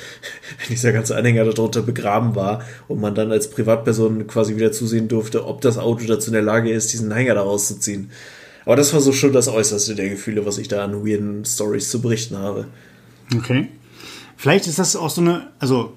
[0.60, 5.08] wenn dieser ganze Anhänger darunter begraben war und man dann als Privatperson quasi wieder zusehen
[5.08, 8.12] durfte, ob das Auto dazu in der Lage ist, diesen Hänger da rauszuziehen.
[8.66, 11.90] Aber das war so schon das Äußerste der Gefühle, was ich da an weirden Stories
[11.90, 12.68] zu berichten habe.
[13.36, 13.70] Okay.
[14.38, 15.94] Vielleicht ist das auch so eine, also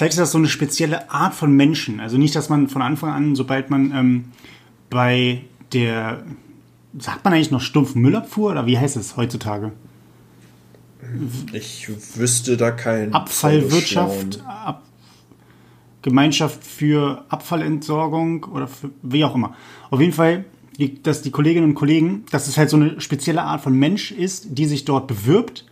[0.00, 2.00] vielleicht ist das so eine spezielle Art von Menschen.
[2.00, 4.24] Also nicht, dass man von Anfang an, sobald man ähm,
[4.88, 5.42] bei
[5.74, 6.24] der,
[6.98, 9.72] sagt man eigentlich noch stumpfen Müllabfuhr oder wie heißt es heutzutage?
[11.52, 11.86] Ich
[12.16, 14.84] wüsste da kein Abfallwirtschaft, Ab
[16.00, 19.54] Gemeinschaft für Abfallentsorgung oder für, wie auch immer.
[19.90, 20.46] Auf jeden Fall,
[21.02, 24.46] dass die Kolleginnen und Kollegen, dass es halt so eine spezielle Art von Mensch ist,
[24.48, 25.66] die sich dort bewirbt.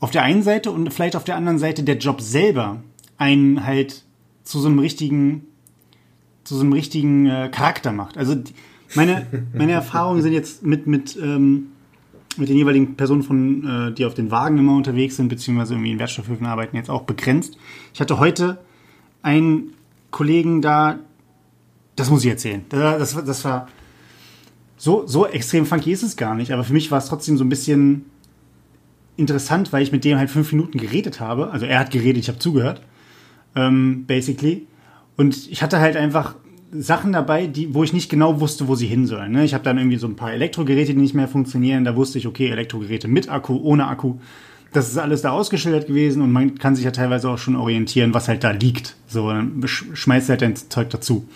[0.00, 2.80] Auf der einen Seite und vielleicht auf der anderen Seite der Job selber
[3.18, 4.04] einen halt
[4.44, 5.44] zu so einem richtigen,
[6.44, 8.16] zu so einem richtigen äh, Charakter macht.
[8.16, 8.36] Also
[8.94, 11.68] meine, meine Erfahrungen sind jetzt mit, mit, ähm,
[12.36, 15.92] mit den jeweiligen Personen von, äh, die auf den Wagen immer unterwegs sind, beziehungsweise irgendwie
[15.92, 17.58] in Wertstoffhöfen arbeiten, jetzt auch begrenzt.
[17.92, 18.58] Ich hatte heute
[19.22, 19.72] einen
[20.10, 21.00] Kollegen da,
[21.96, 22.64] das muss ich erzählen.
[22.68, 23.68] Das, das, das war
[24.76, 27.44] so, so extrem funky ist es gar nicht, aber für mich war es trotzdem so
[27.44, 28.04] ein bisschen
[29.16, 31.50] interessant, weil ich mit dem halt fünf Minuten geredet habe.
[31.50, 32.82] Also er hat geredet, ich habe zugehört
[33.56, 34.66] ähm, basically.
[35.16, 36.36] Und ich hatte halt einfach
[36.72, 39.32] Sachen dabei, die, wo ich nicht genau wusste, wo sie hin sollen.
[39.32, 39.44] Ne?
[39.44, 41.84] Ich habe dann irgendwie so ein paar Elektrogeräte, die nicht mehr funktionieren.
[41.84, 44.16] Da wusste ich, okay, Elektrogeräte mit Akku, ohne Akku.
[44.72, 48.12] Das ist alles da ausgeschildert gewesen und man kann sich ja teilweise auch schon orientieren,
[48.12, 48.96] was halt da liegt.
[49.06, 51.26] So, dann schmeißt halt dein Zeug dazu.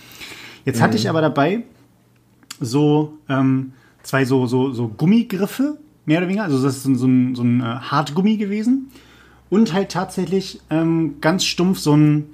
[0.65, 0.83] Jetzt mhm.
[0.83, 1.63] hatte ich aber dabei
[2.59, 3.71] so, ähm,
[4.03, 6.43] zwei so, so, so Gummigriffe, mehr oder weniger.
[6.43, 8.91] Also das ist so, so ein, so ein äh, Hartgummi gewesen.
[9.51, 12.29] Und halt tatsächlich ähm, ganz stumpf so ein,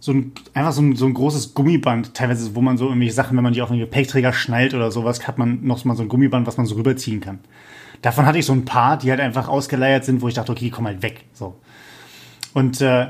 [0.00, 3.36] so ein, einfach so ein, so ein großes Gummiband, teilweise, wo man so irgendwelche Sachen,
[3.38, 6.08] wenn man die auf einen Gepäckträger schnallt oder sowas, hat man noch mal so ein
[6.08, 7.38] Gummiband, was man so rüberziehen kann.
[8.02, 10.68] Davon hatte ich so ein paar, die halt einfach ausgeleiert sind, wo ich dachte, okay,
[10.68, 11.24] kommen halt weg.
[11.32, 11.56] So.
[12.52, 13.08] Und äh,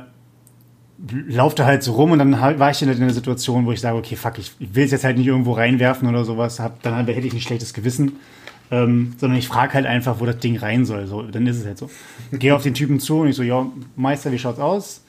[1.29, 4.15] laufte halt so rum und dann war ich in der Situation, wo ich sage, okay,
[4.15, 7.35] fuck, ich will es jetzt halt nicht irgendwo reinwerfen oder sowas, hab, dann hätte ich
[7.35, 8.21] ein schlechtes Gewissen.
[8.71, 11.07] Ähm, sondern ich frage halt einfach, wo das Ding rein soll.
[11.07, 11.91] So, dann ist es halt so.
[12.33, 15.03] Gehe auf den Typen zu und ich so, ja, Meister, wie schaut's aus?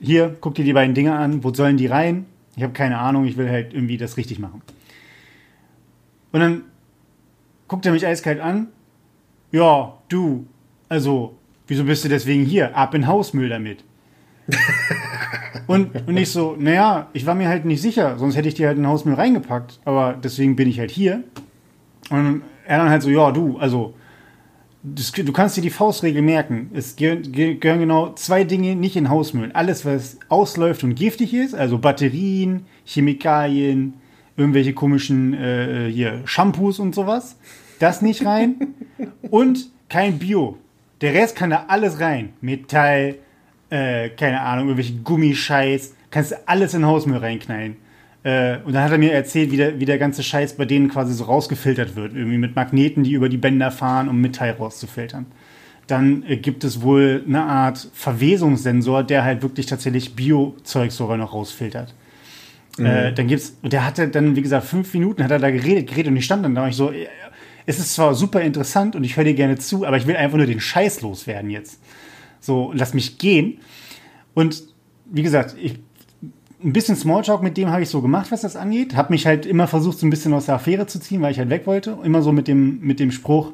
[0.00, 2.26] Hier, guck dir die beiden Dinge an, wo sollen die rein?
[2.56, 4.62] Ich habe keine Ahnung, ich will halt irgendwie das richtig machen.
[6.32, 6.62] Und dann
[7.68, 8.68] guckt er mich eiskalt an.
[9.52, 10.46] Ja, du,
[10.88, 12.76] also, wieso bist du deswegen hier?
[12.76, 13.84] Ab in Hausmüll damit.
[15.66, 18.66] und, und ich so, naja, ich war mir halt nicht sicher, sonst hätte ich die
[18.66, 19.80] halt in Hausmüll reingepackt.
[19.84, 21.24] Aber deswegen bin ich halt hier.
[22.10, 23.94] Und er dann halt so, ja, du, also,
[24.82, 26.70] das, du kannst dir die Faustregel merken.
[26.74, 29.50] Es gehören, gehören genau zwei Dinge nicht in Hausmüll.
[29.52, 33.94] Alles, was ausläuft und giftig ist, also Batterien, Chemikalien,
[34.36, 37.36] irgendwelche komischen äh, hier Shampoos und sowas,
[37.78, 38.74] das nicht rein.
[39.30, 40.56] und kein Bio.
[41.00, 42.30] Der Rest kann da alles rein.
[42.40, 43.16] Metall,
[43.70, 47.76] äh, keine Ahnung, irgendwelche Gummischeiß, kannst du alles in Hausmüll reinknallen.
[48.22, 50.88] Äh, und dann hat er mir erzählt, wie der, wie der ganze Scheiß bei denen
[50.88, 52.14] quasi so rausgefiltert wird.
[52.14, 55.26] Irgendwie mit Magneten, die über die Bänder fahren, um Metall rauszufiltern.
[55.86, 61.32] Dann äh, gibt es wohl eine Art Verwesungssensor, der halt wirklich tatsächlich Bio-Zeug sogar noch
[61.32, 61.94] rausfiltert.
[62.78, 62.86] Mhm.
[62.86, 65.88] Äh, dann gibt's, und der hatte dann, wie gesagt, fünf Minuten hat er da geredet,
[65.88, 67.06] geredet und ich stand dann da und ich so, äh,
[67.66, 70.36] es ist zwar super interessant und ich höre dir gerne zu, aber ich will einfach
[70.36, 71.80] nur den Scheiß loswerden jetzt.
[72.40, 73.58] So, lass mich gehen.
[74.34, 74.62] Und
[75.04, 75.78] wie gesagt, ich
[76.62, 78.94] ein bisschen Smalltalk mit dem habe ich so gemacht, was das angeht.
[78.94, 81.38] Habe mich halt immer versucht, so ein bisschen aus der Affäre zu ziehen, weil ich
[81.38, 81.96] halt weg wollte.
[82.04, 83.52] Immer so mit dem, mit dem Spruch,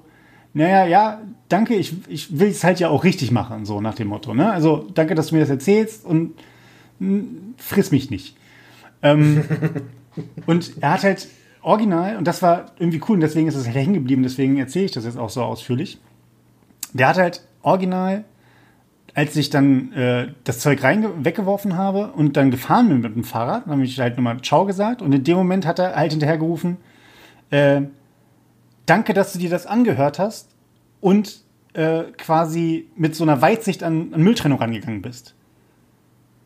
[0.56, 4.08] naja, ja, danke, ich, ich will es halt ja auch richtig machen, so nach dem
[4.08, 4.32] Motto.
[4.32, 4.50] Ne?
[4.50, 6.32] Also danke, dass du mir das erzählst und
[6.98, 8.36] mh, hm, friss mich nicht.
[9.02, 9.44] Ähm,
[10.46, 11.28] und er hat halt
[11.60, 14.86] original, und das war irgendwie cool, und deswegen ist es halt hängen geblieben, deswegen erzähle
[14.86, 15.98] ich das jetzt auch so ausführlich.
[16.94, 18.24] Der hat halt original
[19.16, 23.24] als ich dann äh, das Zeug rein weggeworfen habe und dann gefahren bin mit dem
[23.24, 26.12] Fahrrad, dann habe ich halt nochmal Ciao gesagt und in dem Moment hat er halt
[26.12, 26.76] hinterhergerufen,
[27.50, 27.80] äh,
[28.84, 30.50] danke, dass du dir das angehört hast
[31.00, 31.40] und
[31.72, 35.34] äh, quasi mit so einer Weitsicht an, an Mülltrennung rangegangen bist.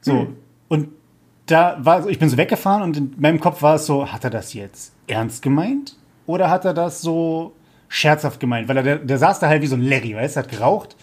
[0.00, 0.12] So.
[0.12, 0.36] Hm.
[0.68, 0.88] Und
[1.46, 4.30] da war, ich bin so weggefahren und in meinem Kopf war es so, hat er
[4.30, 5.96] das jetzt ernst gemeint?
[6.26, 7.52] Oder hat er das so
[7.88, 8.68] scherzhaft gemeint?
[8.68, 10.94] Weil er, der, der saß da halt wie so ein Larry, weißt du, hat geraucht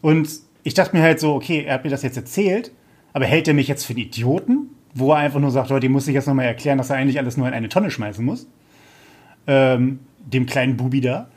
[0.00, 0.30] und
[0.62, 2.72] ich dachte mir halt so, okay, er hat mir das jetzt erzählt,
[3.12, 4.70] aber hält er mich jetzt für einen Idioten?
[4.94, 7.36] Wo er einfach nur sagt, Leute, muss ich jetzt nochmal erklären, dass er eigentlich alles
[7.36, 8.46] nur in eine Tonne schmeißen muss.
[9.46, 11.28] Ähm, dem kleinen Bubi da.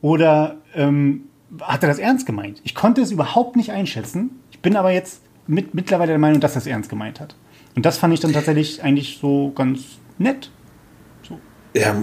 [0.00, 1.22] Oder ähm,
[1.60, 2.60] hat er das ernst gemeint?
[2.64, 4.30] Ich konnte es überhaupt nicht einschätzen.
[4.50, 7.34] Ich bin aber jetzt mit, mittlerweile der Meinung, dass er es ernst gemeint hat.
[7.74, 9.80] Und das fand ich dann tatsächlich eigentlich so ganz
[10.18, 10.50] nett.
[11.26, 11.38] So.
[11.74, 11.96] Ja,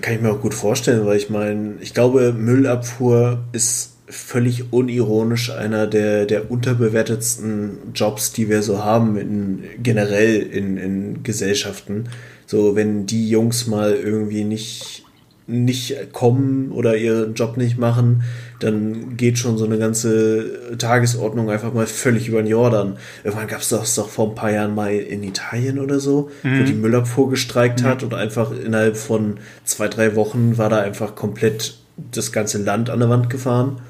[0.00, 5.50] kann ich mir auch gut vorstellen, weil ich meine, ich glaube, Müllabfuhr ist völlig unironisch
[5.50, 12.08] einer der, der unterbewertetsten Jobs, die wir so haben, in, generell in, in Gesellschaften.
[12.46, 15.04] So, wenn die Jungs mal irgendwie nicht,
[15.46, 18.22] nicht kommen oder ihren Job nicht machen,
[18.60, 22.96] dann geht schon so eine ganze Tagesordnung einfach mal völlig über den Jordan.
[23.24, 26.60] Irgendwann gab es das doch vor ein paar Jahren mal in Italien oder so, mhm.
[26.60, 27.86] wo die Müllabfuhr gestreikt mhm.
[27.86, 31.78] hat und einfach innerhalb von zwei, drei Wochen war da einfach komplett
[32.12, 33.80] das ganze Land an der Wand gefahren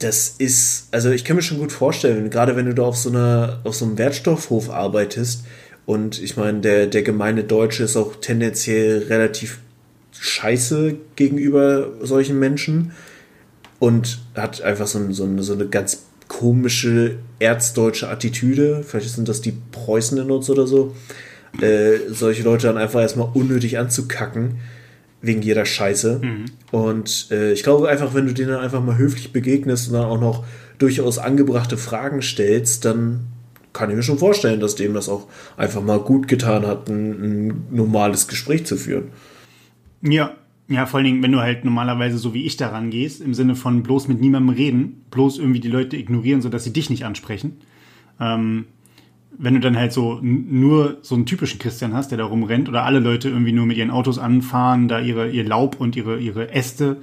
[0.00, 3.10] das ist, also ich kann mir schon gut vorstellen, gerade wenn du da auf so
[3.10, 5.44] einer, auf so einem Wertstoffhof arbeitest
[5.84, 9.58] und ich meine, der, der gemeine Deutsche ist auch tendenziell relativ
[10.18, 12.92] scheiße gegenüber solchen Menschen
[13.78, 18.84] und hat einfach so, so, eine, so eine ganz komische erzdeutsche Attitüde.
[18.86, 20.94] Vielleicht sind das die Preußen in uns oder so.
[21.60, 24.60] Äh, solche Leute dann einfach erstmal unnötig anzukacken
[25.22, 26.20] wegen jeder Scheiße.
[26.22, 26.44] Mhm.
[26.70, 30.04] Und äh, ich glaube einfach, wenn du denen dann einfach mal höflich begegnest und dann
[30.04, 30.44] auch noch
[30.78, 33.26] durchaus angebrachte Fragen stellst, dann
[33.72, 37.48] kann ich mir schon vorstellen, dass dem das auch einfach mal gut getan hat, ein,
[37.48, 39.10] ein normales Gespräch zu führen.
[40.02, 40.34] Ja,
[40.68, 43.56] ja, vor allen Dingen, wenn du halt normalerweise so wie ich daran gehst, im Sinne
[43.56, 47.58] von bloß mit niemandem reden, bloß irgendwie die Leute ignorieren, sodass sie dich nicht ansprechen.
[48.20, 48.66] Ähm,
[49.38, 52.84] wenn du dann halt so nur so einen typischen Christian hast, der da rumrennt, oder
[52.84, 56.52] alle Leute irgendwie nur mit ihren Autos anfahren, da ihre, ihr Laub und ihre, ihre
[56.52, 56.98] Äste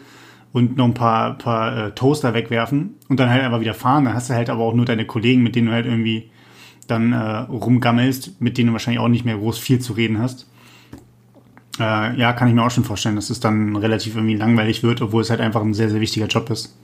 [0.54, 4.14] und noch ein paar, paar äh, Toaster wegwerfen und dann halt einfach wieder fahren, dann
[4.14, 6.30] hast du halt aber auch nur deine Kollegen, mit denen du halt irgendwie
[6.88, 10.50] dann äh, rumgammelst, mit denen du wahrscheinlich auch nicht mehr groß viel zu reden hast.
[11.80, 15.02] Äh, ja, kann ich mir auch schon vorstellen, dass es dann relativ irgendwie langweilig wird,
[15.02, 16.78] obwohl es halt einfach ein sehr, sehr wichtiger Job ist.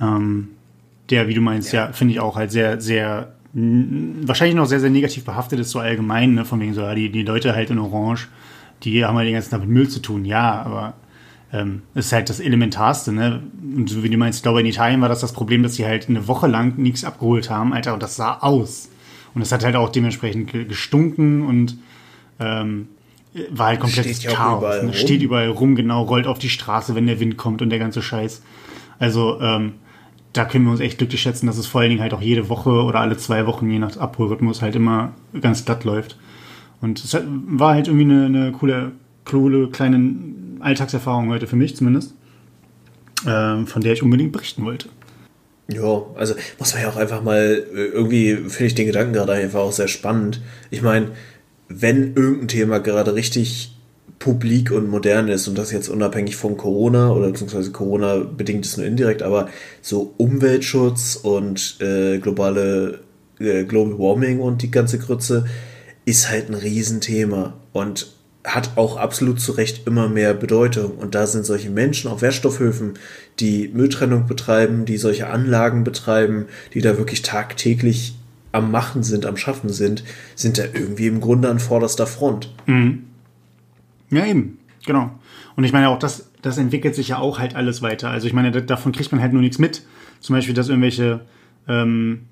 [0.00, 0.50] Ähm,
[1.10, 4.80] der, wie du meinst, ja, ja finde ich auch halt sehr, sehr, wahrscheinlich noch sehr,
[4.80, 7.70] sehr negativ behaftet ist, so allgemein, ne, von wegen so, ja, die, die Leute halt
[7.70, 8.28] in Orange,
[8.82, 10.94] die haben halt den ganzen Tag mit Müll zu tun, ja, aber
[11.52, 13.44] ähm, ist halt das Elementarste, ne?
[13.76, 15.86] Und so wie du meinst, ich glaube, in Italien war das das Problem, dass sie
[15.86, 18.90] halt eine Woche lang nichts abgeholt haben, Alter, und das sah aus.
[19.34, 21.76] Und es hat halt auch dementsprechend gestunken und
[22.40, 22.88] ähm,
[23.50, 24.62] war halt komplettes steht Chaos.
[24.62, 24.94] Überall ne?
[24.94, 28.02] Steht überall rum, genau, rollt auf die Straße, wenn der Wind kommt und der ganze
[28.02, 28.42] Scheiß.
[28.98, 29.74] Also, ähm,
[30.34, 32.48] da können wir uns echt glücklich schätzen, dass es vor allen Dingen halt auch jede
[32.48, 36.18] Woche oder alle zwei Wochen, je nach Abholrhythmus, halt immer ganz glatt läuft.
[36.80, 37.16] Und es
[37.46, 38.92] war halt irgendwie eine, eine coole,
[39.24, 40.12] coole kleine
[40.60, 42.14] Alltagserfahrung heute für mich zumindest,
[43.26, 44.88] ähm, von der ich unbedingt berichten wollte.
[45.68, 49.32] Ja, also muss man ja auch einfach mal, äh, irgendwie finde ich den Gedanken gerade
[49.32, 50.40] einfach auch sehr spannend.
[50.70, 51.12] Ich meine,
[51.68, 53.76] wenn irgendein Thema gerade richtig
[54.18, 58.76] publik und modern ist und das jetzt unabhängig von Corona oder beziehungsweise Corona bedingt es
[58.76, 59.48] nur indirekt, aber
[59.82, 63.00] so Umweltschutz und äh, globale
[63.38, 65.46] äh, Global Warming und die ganze Grütze
[66.04, 70.98] ist halt ein Riesenthema und hat auch absolut zu Recht immer mehr Bedeutung.
[70.98, 72.94] Und da sind solche Menschen auf Wertstoffhöfen,
[73.40, 78.14] die Mülltrennung betreiben, die solche Anlagen betreiben, die da wirklich tagtäglich
[78.52, 80.04] am Machen sind, am Schaffen sind,
[80.36, 82.54] sind da irgendwie im Grunde an vorderster Front.
[82.66, 83.04] Mhm.
[84.14, 85.10] Ja, eben, genau.
[85.56, 88.10] Und ich meine auch, das, das entwickelt sich ja auch halt alles weiter.
[88.10, 89.82] Also ich meine, davon kriegt man halt nur nichts mit.
[90.20, 91.22] Zum Beispiel, dass irgendwelche,
[91.68, 92.26] ähm,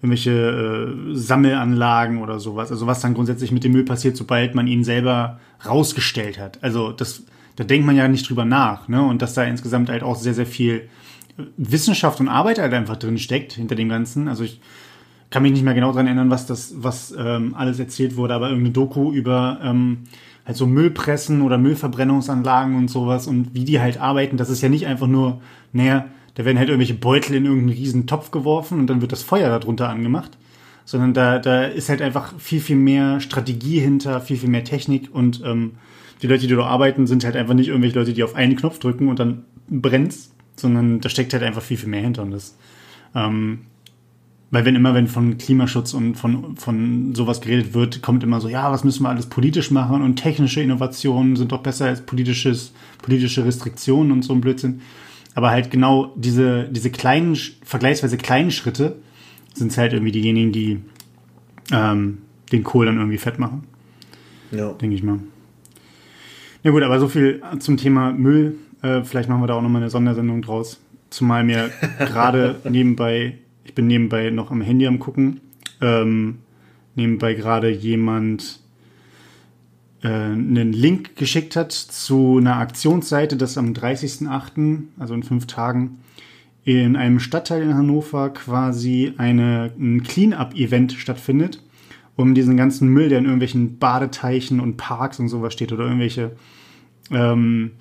[0.00, 4.66] irgendwelche äh, Sammelanlagen oder sowas, also was dann grundsätzlich mit dem Müll passiert, sobald man
[4.68, 6.62] ihn selber rausgestellt hat.
[6.62, 7.24] Also das,
[7.56, 9.02] da denkt man ja nicht drüber nach, ne?
[9.02, 10.88] Und dass da insgesamt halt auch sehr, sehr viel
[11.56, 14.28] Wissenschaft und Arbeit halt einfach drin steckt hinter dem Ganzen.
[14.28, 14.60] Also ich
[15.30, 18.48] kann mich nicht mehr genau daran erinnern, was das, was ähm, alles erzählt wurde, aber
[18.48, 20.04] irgendeine Doku über ähm,
[20.46, 24.36] halt so Müllpressen oder Müllverbrennungsanlagen und sowas und wie die halt arbeiten.
[24.36, 25.40] Das ist ja nicht einfach nur,
[25.72, 29.22] naja, da werden halt irgendwelche Beutel in irgendeinen riesen Topf geworfen und dann wird das
[29.22, 30.38] Feuer darunter angemacht.
[30.84, 35.12] Sondern da, da ist halt einfach viel, viel mehr Strategie hinter, viel, viel mehr Technik
[35.12, 35.72] und ähm,
[36.22, 38.78] die Leute, die da arbeiten, sind halt einfach nicht irgendwelche Leute, die auf einen Knopf
[38.78, 42.56] drücken und dann brennt's, sondern da steckt halt einfach viel, viel mehr hinter und das
[43.16, 43.62] ähm,
[44.50, 48.48] weil wenn immer, wenn von Klimaschutz und von, von sowas geredet wird, kommt immer so,
[48.48, 52.72] ja, was müssen wir alles politisch machen und technische Innovationen sind doch besser als politisches,
[53.02, 54.82] politische Restriktionen und so ein Blödsinn.
[55.34, 58.96] Aber halt genau diese, diese kleinen, vergleichsweise kleinen Schritte
[59.52, 60.80] sind halt irgendwie diejenigen, die
[61.72, 62.18] ähm,
[62.52, 63.64] den Kohl dann irgendwie fett machen.
[64.52, 64.72] Ja.
[64.72, 65.18] Denke ich mal.
[66.62, 68.56] Na gut, aber so viel zum Thema Müll.
[68.82, 70.80] Äh, vielleicht machen wir da auch nochmal eine Sondersendung draus.
[71.10, 75.40] Zumal mir gerade nebenbei ich bin nebenbei noch am Handy am gucken.
[75.80, 76.38] Ähm,
[76.94, 78.60] nebenbei gerade jemand
[80.02, 85.98] äh, einen Link geschickt hat zu einer Aktionsseite, das am 30.08., also in fünf Tagen,
[86.64, 91.62] in einem Stadtteil in Hannover quasi eine, ein Clean-up-Event stattfindet,
[92.14, 96.36] um diesen ganzen Müll, der in irgendwelchen Badeteichen und Parks und sowas steht oder irgendwelche
[97.10, 97.72] ähm,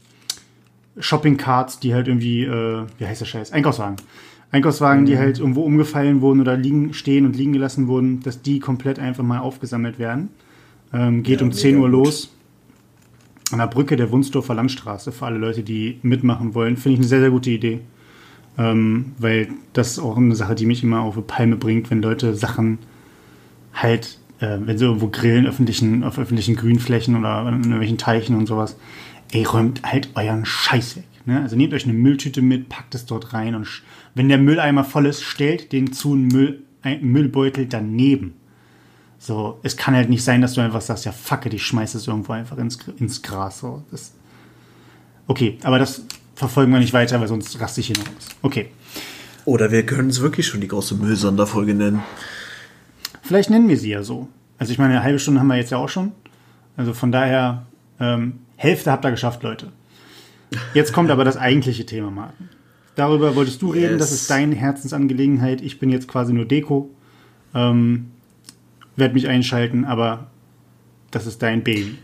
[0.98, 3.98] Shopping-Carts, die halt irgendwie, äh, wie heißt der Scheiß, Einkaufswagen,
[4.56, 5.06] Einkaufswagen, mhm.
[5.06, 9.00] die halt irgendwo umgefallen wurden oder liegen, stehen und liegen gelassen wurden, dass die komplett
[9.00, 10.30] einfach mal aufgesammelt werden.
[10.94, 12.32] Ähm, geht ja, um 10 Uhr los.
[13.52, 16.78] An der Brücke der Wunsdorfer Landstraße für alle Leute, die mitmachen wollen.
[16.78, 17.82] Finde ich eine sehr, sehr gute Idee.
[18.58, 22.02] Ähm, weil das ist auch eine Sache, die mich immer auf eine Palme bringt, wenn
[22.02, 22.80] Leute Sachen
[23.74, 28.48] halt, äh, wenn sie irgendwo grillen, öffentlichen, auf öffentlichen Grünflächen oder in irgendwelchen Teichen und
[28.48, 28.78] sowas,
[29.32, 31.08] ey, räumt halt euren Scheiß weg.
[31.26, 31.42] Ne?
[31.42, 33.68] Also nehmt euch eine Mülltüte mit, packt es dort rein und
[34.16, 36.64] wenn der Mülleimer voll ist, stellt den zu einem Müll,
[37.02, 38.34] Müllbeutel daneben.
[39.18, 41.96] So, es kann halt nicht sein, dass du einfach sagst, ja, fuck it, ich schmeiß
[41.96, 43.60] es irgendwo einfach ins, ins Gras.
[43.60, 44.14] So, das,
[45.28, 46.04] okay, aber das
[46.36, 48.28] verfolgen wir nicht weiter, weil sonst raste ich hier noch aus.
[48.42, 48.70] Okay.
[49.46, 52.02] Oder wir können es wirklich schon die große Müllsonderfolge nennen.
[53.22, 54.28] Vielleicht nennen wir sie ja so.
[54.58, 56.12] Also ich meine, eine halbe Stunde haben wir jetzt ja auch schon.
[56.78, 57.66] Also von daher,
[58.00, 59.72] ähm, Hälfte habt ihr geschafft, Leute.
[60.74, 62.50] Jetzt kommt aber das eigentliche Thema, Martin.
[62.96, 64.00] Darüber wolltest du reden, yes.
[64.00, 65.62] das ist deine Herzensangelegenheit.
[65.62, 66.90] Ich bin jetzt quasi nur Deko.
[67.54, 68.12] Ähm,
[68.96, 70.28] werde mich einschalten, aber
[71.12, 71.98] das ist dein Baby.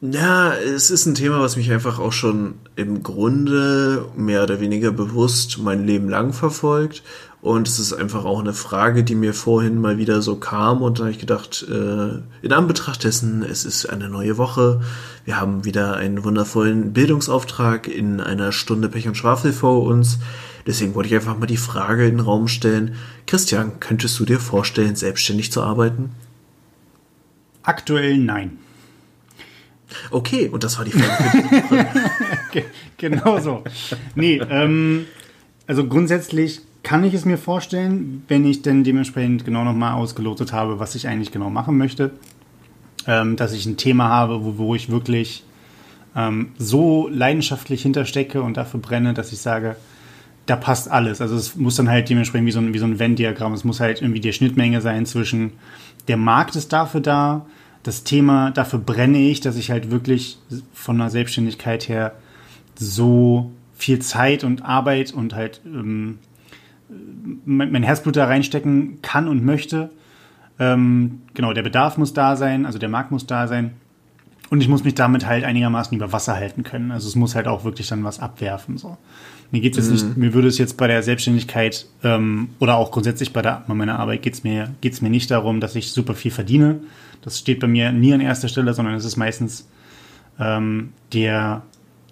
[0.00, 4.92] Ja, es ist ein Thema, was mich einfach auch schon im Grunde mehr oder weniger
[4.92, 7.02] bewusst mein Leben lang verfolgt.
[7.40, 10.82] Und es ist einfach auch eine Frage, die mir vorhin mal wieder so kam.
[10.82, 14.80] Und da habe ich gedacht, äh, in Anbetracht dessen, es ist eine neue Woche.
[15.24, 20.18] Wir haben wieder einen wundervollen Bildungsauftrag in einer Stunde Pech und Schwafel vor uns.
[20.66, 22.96] Deswegen wollte ich einfach mal die Frage in den Raum stellen.
[23.26, 26.10] Christian, könntest du dir vorstellen, selbstständig zu arbeiten?
[27.62, 28.58] Aktuell nein.
[30.10, 31.86] Okay, und das war die Frage.
[32.98, 33.64] genau so.
[34.14, 35.06] Nee, ähm,
[35.66, 40.78] also grundsätzlich kann ich es mir vorstellen, wenn ich denn dementsprechend genau nochmal ausgelotet habe,
[40.78, 42.12] was ich eigentlich genau machen möchte,
[43.06, 45.44] ähm, dass ich ein Thema habe, wo, wo ich wirklich
[46.16, 49.76] ähm, so leidenschaftlich hinterstecke und dafür brenne, dass ich sage,
[50.46, 51.20] da passt alles.
[51.20, 53.80] Also es muss dann halt dementsprechend wie so ein, wie so ein Venn-Diagramm, es muss
[53.80, 55.52] halt irgendwie die Schnittmenge sein zwischen
[56.08, 57.46] der Markt ist dafür da,
[57.82, 60.38] das Thema, dafür brenne ich, dass ich halt wirklich
[60.72, 62.14] von einer Selbstständigkeit her
[62.76, 66.18] so viel Zeit und Arbeit und halt ähm,
[67.44, 69.90] mein, mein, Herzblut da reinstecken kann und möchte.
[70.58, 73.74] Ähm, genau, der Bedarf muss da sein, also der Markt muss da sein.
[74.50, 76.90] Und ich muss mich damit halt einigermaßen über Wasser halten können.
[76.90, 78.78] Also es muss halt auch wirklich dann was abwerfen.
[78.78, 78.96] So.
[79.50, 79.92] Mir geht es mhm.
[79.92, 83.74] nicht, mir würde es jetzt bei der Selbstständigkeit ähm, oder auch grundsätzlich bei, der, bei
[83.74, 86.80] meiner Arbeit geht es mir, geht's mir nicht darum, dass ich super viel verdiene.
[87.22, 89.68] Das steht bei mir nie an erster Stelle, sondern es ist meistens
[90.38, 91.62] ähm, der,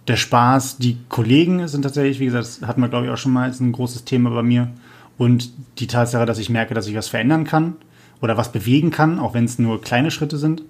[0.08, 0.78] der Spaß.
[0.78, 3.60] Die Kollegen sind tatsächlich, wie gesagt, das hatten wir glaube ich auch schon mal, ist
[3.60, 4.70] ein großes Thema bei mir.
[5.18, 7.76] Und die Tatsache, dass ich merke, dass ich was verändern kann
[8.20, 10.62] oder was bewegen kann, auch wenn es nur kleine Schritte sind.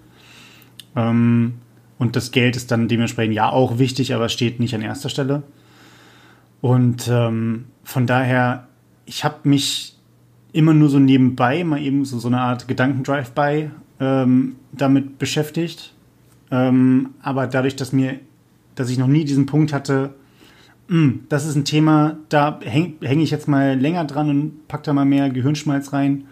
[0.95, 1.55] Ähm,
[1.99, 5.43] und das Geld ist dann dementsprechend ja auch wichtig, aber steht nicht an erster Stelle.
[6.61, 8.69] Und ähm, von daher,
[9.05, 9.97] ich habe mich
[10.53, 13.71] immer nur so nebenbei, mal eben so, so eine Art Gedankendrive-by
[14.01, 15.93] ähm, damit beschäftigt.
[16.51, 18.21] Ähm, aber dadurch, dass mir,
[18.77, 20.15] dass ich noch nie diesen Punkt hatte,
[20.89, 24.69] mh, hm, das ist ein Thema, da hänge häng ich jetzt mal länger dran und
[24.69, 26.25] pack da mal mehr Gehirnschmalz rein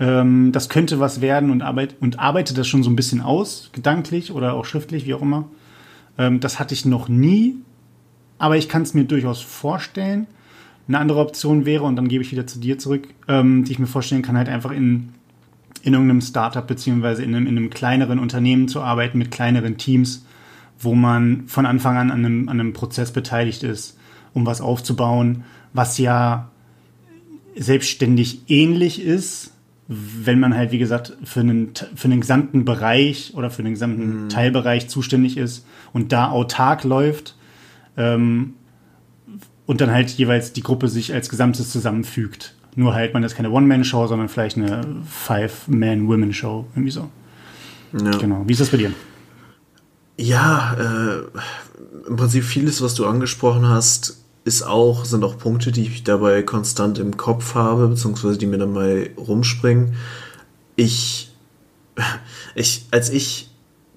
[0.00, 3.70] ähm, das könnte was werden und, arbeit, und arbeite das schon so ein bisschen aus,
[3.72, 5.48] gedanklich oder auch schriftlich, wie auch immer.
[6.16, 7.56] Ähm, das hatte ich noch nie,
[8.38, 10.26] aber ich kann es mir durchaus vorstellen.
[10.88, 13.78] Eine andere Option wäre, und dann gebe ich wieder zu dir zurück, ähm, die ich
[13.78, 15.10] mir vorstellen kann, halt einfach in,
[15.82, 20.24] in irgendeinem Startup beziehungsweise in einem, in einem kleineren Unternehmen zu arbeiten mit kleineren Teams,
[20.80, 23.98] wo man von Anfang an an einem, an einem Prozess beteiligt ist,
[24.32, 26.50] um was aufzubauen, was ja
[27.56, 29.52] selbstständig ähnlich ist,
[29.88, 34.24] wenn man halt, wie gesagt, für einen, für einen gesamten Bereich oder für den gesamten
[34.24, 34.28] mhm.
[34.28, 37.36] Teilbereich zuständig ist und da autark läuft
[37.96, 38.54] ähm,
[39.66, 42.54] und dann halt jeweils die Gruppe sich als Gesamtes zusammenfügt.
[42.76, 47.10] Nur halt, man ist keine One-Man-Show, sondern vielleicht eine Five-Man-Women-Show, irgendwie so.
[47.92, 48.16] Ja.
[48.18, 48.44] Genau.
[48.46, 48.92] Wie ist das bei dir?
[50.20, 55.86] Ja, äh, im Prinzip vieles, was du angesprochen hast, ist auch, sind auch Punkte, die
[55.86, 59.94] ich dabei konstant im Kopf habe, beziehungsweise die mir dann mal rumspringen.
[60.76, 61.32] Ich,
[62.54, 63.50] ich, als ich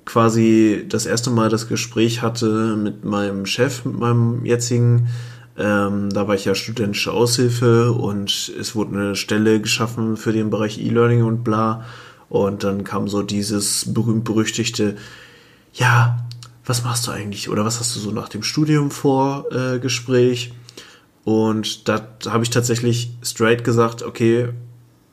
[0.06, 5.10] quasi das erste Mal das Gespräch hatte mit meinem Chef, mit meinem jetzigen,
[5.58, 10.50] ähm, da war ich ja studentische Aushilfe und es wurde eine Stelle geschaffen für den
[10.50, 11.84] Bereich E-Learning und bla.
[12.30, 14.96] Und dann kam so dieses berühmt-berüchtigte,
[15.74, 16.26] ja,
[16.66, 20.54] was machst du eigentlich oder was hast du so nach dem Studium vor äh, Gespräch?
[21.26, 24.50] Und da habe ich tatsächlich straight gesagt, okay,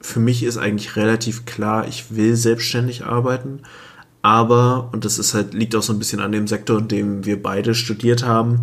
[0.01, 3.61] für mich ist eigentlich relativ klar, ich will selbstständig arbeiten,
[4.23, 7.25] aber, und das ist halt, liegt auch so ein bisschen an dem Sektor, in dem
[7.25, 8.61] wir beide studiert haben.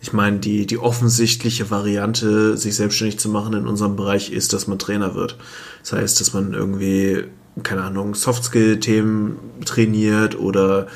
[0.00, 4.66] Ich meine, die, die offensichtliche Variante, sich selbstständig zu machen in unserem Bereich, ist, dass
[4.66, 5.36] man Trainer wird.
[5.82, 7.24] Das heißt, dass man irgendwie,
[7.64, 10.86] keine Ahnung, Softskill-Themen trainiert oder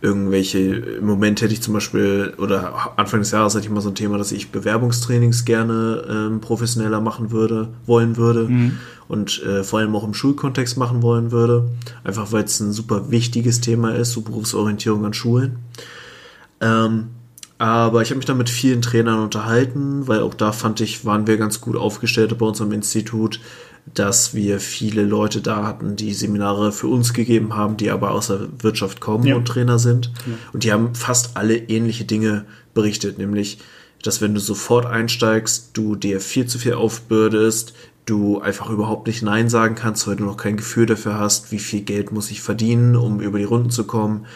[0.00, 3.88] irgendwelche, im Moment hätte ich zum Beispiel, oder Anfang des Jahres hatte ich mal so
[3.88, 8.78] ein Thema, dass ich Bewerbungstrainings gerne ähm, professioneller machen würde, wollen würde mhm.
[9.08, 11.68] und äh, vor allem auch im Schulkontext machen wollen würde.
[12.04, 15.56] Einfach weil es ein super wichtiges Thema ist, so Berufsorientierung an Schulen.
[16.60, 17.08] Ähm,
[17.58, 21.26] aber ich habe mich da mit vielen Trainern unterhalten, weil auch da fand ich, waren
[21.26, 23.40] wir ganz gut aufgestellt bei unserem Institut
[23.94, 28.28] dass wir viele Leute da hatten, die Seminare für uns gegeben haben, die aber aus
[28.28, 29.36] der Wirtschaft kommen ja.
[29.36, 30.12] und Trainer sind.
[30.26, 30.32] Ja.
[30.52, 33.58] Und die haben fast alle ähnliche Dinge berichtet, nämlich,
[34.02, 37.74] dass wenn du sofort einsteigst, du dir viel zu viel aufbürdest,
[38.06, 41.58] du einfach überhaupt nicht Nein sagen kannst, weil du noch kein Gefühl dafür hast, wie
[41.58, 44.26] viel Geld muss ich verdienen, um über die Runden zu kommen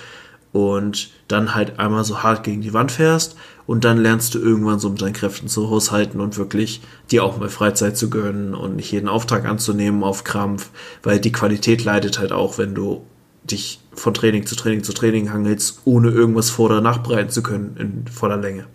[0.53, 3.37] und dann halt einmal so hart gegen die Wand fährst
[3.67, 7.39] und dann lernst du irgendwann so mit deinen Kräften zu haushalten und wirklich dir auch
[7.39, 10.71] mal Freizeit zu gönnen und nicht jeden Auftrag anzunehmen auf Krampf,
[11.03, 13.03] weil die Qualität leidet halt auch, wenn du
[13.45, 17.77] dich von Training zu Training zu Training hangelst, ohne irgendwas vor- oder nachbereiten zu können
[17.79, 18.67] in voller Länge.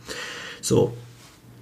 [0.61, 0.93] So.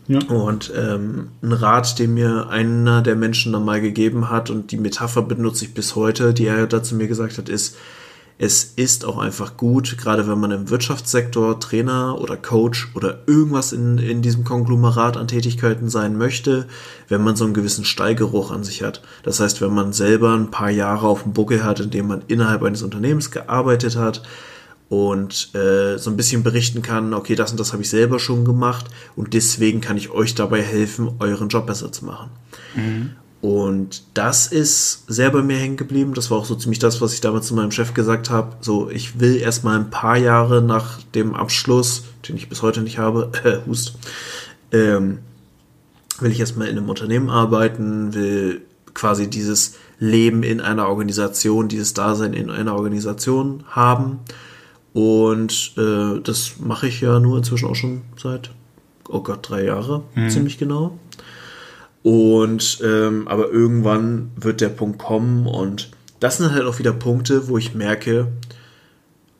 [0.07, 0.19] Ja.
[0.19, 4.77] Und ähm, ein Rat, den mir einer der Menschen dann mal gegeben hat und die
[4.77, 7.75] Metapher benutze ich bis heute, die er dazu mir gesagt hat, ist,
[8.37, 13.71] es ist auch einfach gut, gerade wenn man im Wirtschaftssektor Trainer oder Coach oder irgendwas
[13.71, 16.67] in, in diesem Konglomerat an Tätigkeiten sein möchte,
[17.07, 19.01] wenn man so einen gewissen Steigeruch an sich hat.
[19.23, 22.23] Das heißt, wenn man selber ein paar Jahre auf dem Buckel hat, in dem man
[22.27, 24.21] innerhalb eines Unternehmens gearbeitet hat
[24.89, 28.43] und äh, so ein bisschen berichten kann, okay, das und das habe ich selber schon
[28.43, 32.31] gemacht und deswegen kann ich euch dabei helfen, euren Job besser zu machen.
[32.75, 33.11] Mhm.
[33.45, 36.15] Und das ist sehr bei mir hängen geblieben.
[36.15, 38.55] Das war auch so ziemlich das, was ich damals zu meinem Chef gesagt habe.
[38.59, 42.97] So, ich will erstmal ein paar Jahre nach dem Abschluss, den ich bis heute nicht
[42.97, 43.99] habe, äh, Hust,
[44.71, 45.19] ähm,
[46.19, 48.63] will ich erstmal in einem Unternehmen arbeiten, will
[48.95, 54.21] quasi dieses Leben in einer Organisation, dieses Dasein in einer Organisation haben.
[54.91, 58.49] Und äh, das mache ich ja nur inzwischen auch schon seit,
[59.07, 60.31] oh Gott, drei Jahre, mhm.
[60.31, 60.97] ziemlich genau.
[62.05, 65.89] Und ähm, aber irgendwann wird der Punkt kommen und
[66.19, 68.27] das sind halt auch wieder Punkte, wo ich merke,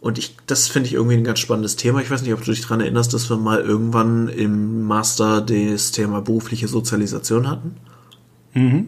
[0.02, 2.02] und ich, das finde ich irgendwie ein ganz spannendes Thema.
[2.02, 5.92] Ich weiß nicht, ob du dich daran erinnerst, dass wir mal irgendwann im Master das
[5.92, 7.76] Thema berufliche Sozialisation hatten.
[8.56, 8.88] Mhm.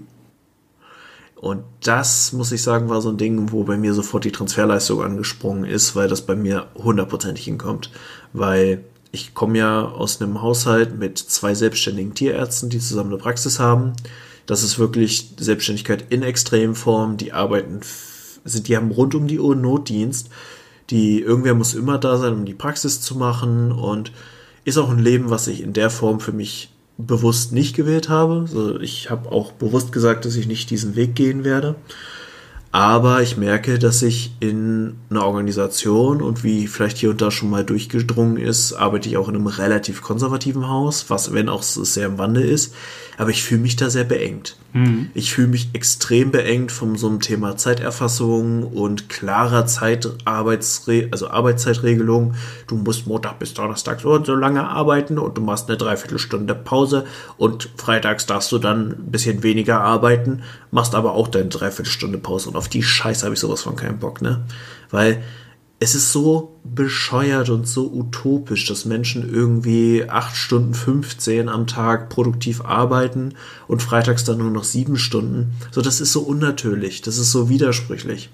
[1.36, 5.04] Und das, muss ich sagen, war so ein Ding, wo bei mir sofort die Transferleistung
[5.04, 7.92] angesprungen ist, weil das bei mir hundertprozentig hinkommt.
[8.34, 8.84] Weil
[9.18, 13.94] ich komme ja aus einem Haushalt mit zwei selbstständigen Tierärzten, die zusammen eine Praxis haben.
[14.46, 17.18] Das ist wirklich Selbstständigkeit in Extremform.
[17.18, 17.80] Die arbeiten,
[18.46, 20.30] sind, die haben rund um die Uhr Notdienst.
[20.92, 24.12] Die, irgendwer muss immer da sein, um die Praxis zu machen und
[24.64, 28.42] ist auch ein Leben, was ich in der Form für mich bewusst nicht gewählt habe.
[28.42, 31.76] Also ich habe auch bewusst gesagt, dass ich nicht diesen Weg gehen werde.
[32.72, 37.50] Aber ich merke, dass ich in einer Organisation und wie vielleicht hier und da schon
[37.50, 42.08] mal durchgedrungen ist, arbeite ich auch in einem relativ konservativen Haus, was, wenn auch sehr
[42.08, 42.76] im Wandel ist.
[43.18, 44.56] Aber ich fühle mich da sehr beengt.
[44.74, 45.10] Mhm.
[45.16, 52.36] Ich fühle mich extrem beengt von so einem Thema Zeiterfassung und klarer Zeitarbeitsre also Arbeitszeitregelung.
[52.68, 56.54] Du musst Montag bis Donnerstag so und so lange arbeiten und du machst eine Dreiviertelstunde
[56.54, 57.06] Pause
[57.38, 62.50] und freitags darfst du dann ein bisschen weniger arbeiten, machst aber auch deine Dreiviertelstunde Pause
[62.50, 64.46] und auf die Scheiße habe ich sowas von keinen Bock, ne?
[64.92, 65.24] Weil
[65.80, 72.10] es ist so bescheuert und so utopisch, dass Menschen irgendwie 8 Stunden 15 am Tag
[72.10, 73.36] produktiv arbeiten
[73.68, 75.54] und freitags dann nur noch 7 Stunden.
[75.72, 78.30] So, das ist so unnatürlich, das ist so widersprüchlich.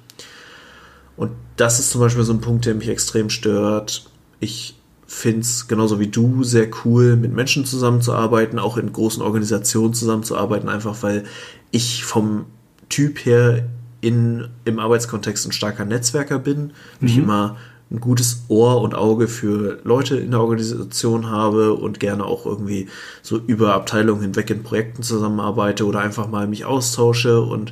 [1.18, 4.10] Und das ist zum Beispiel so ein Punkt, der mich extrem stört.
[4.39, 4.76] Ich
[5.06, 10.70] finde es genauso wie du sehr cool, mit Menschen zusammenzuarbeiten, auch in großen Organisationen zusammenzuarbeiten,
[10.70, 11.26] einfach weil
[11.72, 12.46] ich vom
[12.89, 13.68] Typ her
[14.04, 17.08] in, im Arbeitskontext ein starker Netzwerker bin, mhm.
[17.08, 17.56] ich immer
[17.89, 22.89] ein gutes Ohr und Auge für Leute in der Organisation habe und gerne auch irgendwie
[23.22, 27.72] so über Abteilungen hinweg in Projekten zusammenarbeite oder einfach mal mich austausche und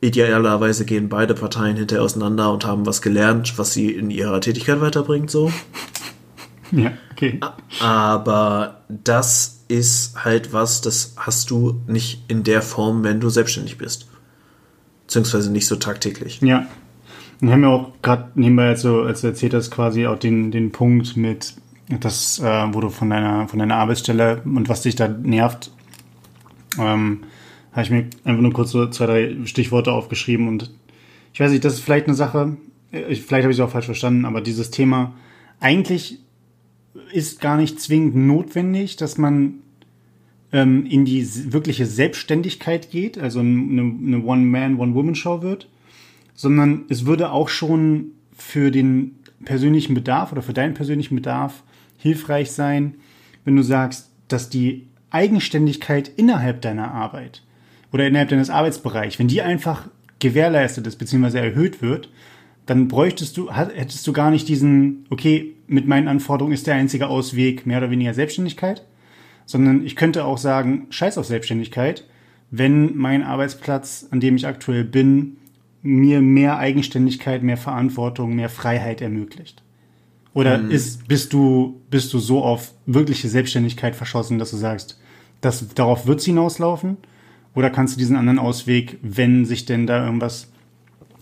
[0.00, 4.80] idealerweise gehen beide Parteien hinterher auseinander und haben was gelernt, was sie in ihrer Tätigkeit
[4.80, 5.52] weiterbringt, so.
[6.74, 7.38] Ja, okay.
[7.80, 13.76] Aber das ist halt was, das hast du nicht in der Form, wenn du selbstständig
[13.76, 14.06] bist
[15.12, 16.40] beziehungsweise nicht so tagtäglich.
[16.40, 16.66] Ja.
[17.40, 20.50] Wir haben ja auch gerade nebenbei, als du, als du erzählt hast, quasi auch den,
[20.50, 21.54] den Punkt mit,
[22.00, 25.70] das, äh, wo du von deiner, von deiner Arbeitsstelle und was dich da nervt,
[26.78, 27.24] ähm,
[27.72, 30.70] habe ich mir einfach nur kurz so zwei, drei Stichworte aufgeschrieben und
[31.34, 32.56] ich weiß nicht, das ist vielleicht eine Sache,
[32.90, 35.12] äh, vielleicht habe ich es auch falsch verstanden, aber dieses Thema,
[35.60, 36.20] eigentlich
[37.12, 39.61] ist gar nicht zwingend notwendig, dass man
[40.52, 45.68] ähm, in die wirkliche Selbstständigkeit geht, also eine, eine One-Man, One-Woman-Show wird,
[46.34, 51.62] sondern es würde auch schon für den persönlichen Bedarf oder für deinen persönlichen Bedarf
[51.98, 52.94] hilfreich sein,
[53.44, 57.42] wenn du sagst, dass die Eigenständigkeit innerhalb deiner Arbeit
[57.92, 59.88] oder innerhalb deines Arbeitsbereichs, wenn die einfach
[60.18, 61.38] gewährleistet ist bzw.
[61.38, 62.10] erhöht wird,
[62.66, 67.08] dann bräuchtest du, hättest du gar nicht diesen, okay, mit meinen Anforderungen ist der einzige
[67.08, 68.84] Ausweg mehr oder weniger Selbstständigkeit,
[69.46, 72.04] sondern ich könnte auch sagen, scheiß auf Selbstständigkeit,
[72.50, 75.38] wenn mein Arbeitsplatz, an dem ich aktuell bin,
[75.82, 79.62] mir mehr Eigenständigkeit, mehr Verantwortung, mehr Freiheit ermöglicht.
[80.34, 80.70] Oder mhm.
[80.70, 85.00] ist, bist du, bist du so auf wirkliche Selbstständigkeit verschossen, dass du sagst,
[85.40, 86.98] das, darauf wird es hinauslaufen?
[87.54, 90.50] Oder kannst du diesen anderen Ausweg, wenn sich denn da irgendwas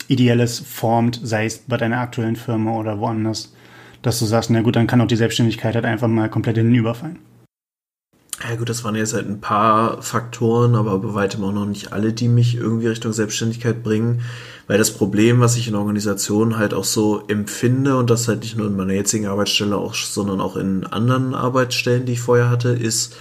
[0.06, 3.54] Ideelles formt, sei es bei deiner aktuellen Firma oder woanders,
[4.02, 7.18] dass du sagst, na gut, dann kann auch die Selbstständigkeit halt einfach mal komplett hinüberfallen.
[8.42, 11.92] Ja gut, das waren jetzt halt ein paar Faktoren, aber bei weitem auch noch nicht
[11.92, 14.22] alle, die mich irgendwie Richtung Selbstständigkeit bringen.
[14.66, 18.56] Weil das Problem, was ich in Organisationen halt auch so empfinde, und das halt nicht
[18.56, 22.70] nur in meiner jetzigen Arbeitsstelle, auch, sondern auch in anderen Arbeitsstellen, die ich vorher hatte,
[22.70, 23.14] ist,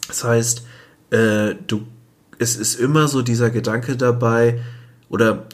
[0.08, 0.64] Das heißt,
[1.10, 1.88] äh, du,
[2.38, 4.62] es ist immer so dieser Gedanke dabei,
[5.10, 5.48] oder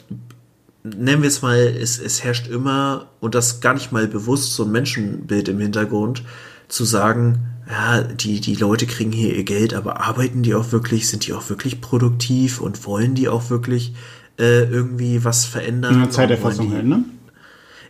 [0.82, 4.64] nennen wir es mal, es, es herrscht immer, und das gar nicht mal bewusst, so
[4.64, 6.24] ein Menschenbild im Hintergrund,
[6.68, 11.08] zu sagen, ja, die, die Leute kriegen hier ihr Geld, aber arbeiten die auch wirklich,
[11.08, 13.94] sind die auch wirklich produktiv und wollen die auch wirklich
[14.38, 15.96] äh, irgendwie was verändern?
[15.96, 17.04] Eine Zeiterfassung halt, ne?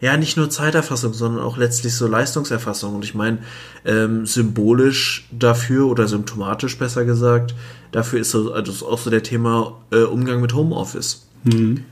[0.00, 2.96] Ja, nicht nur Zeiterfassung, sondern auch letztlich so Leistungserfassung.
[2.96, 3.38] Und ich meine,
[3.84, 7.54] ähm, symbolisch dafür oder symptomatisch besser gesagt,
[7.92, 11.28] dafür ist so, also auch so der Thema äh, Umgang mit Homeoffice.
[11.44, 11.84] Mhm.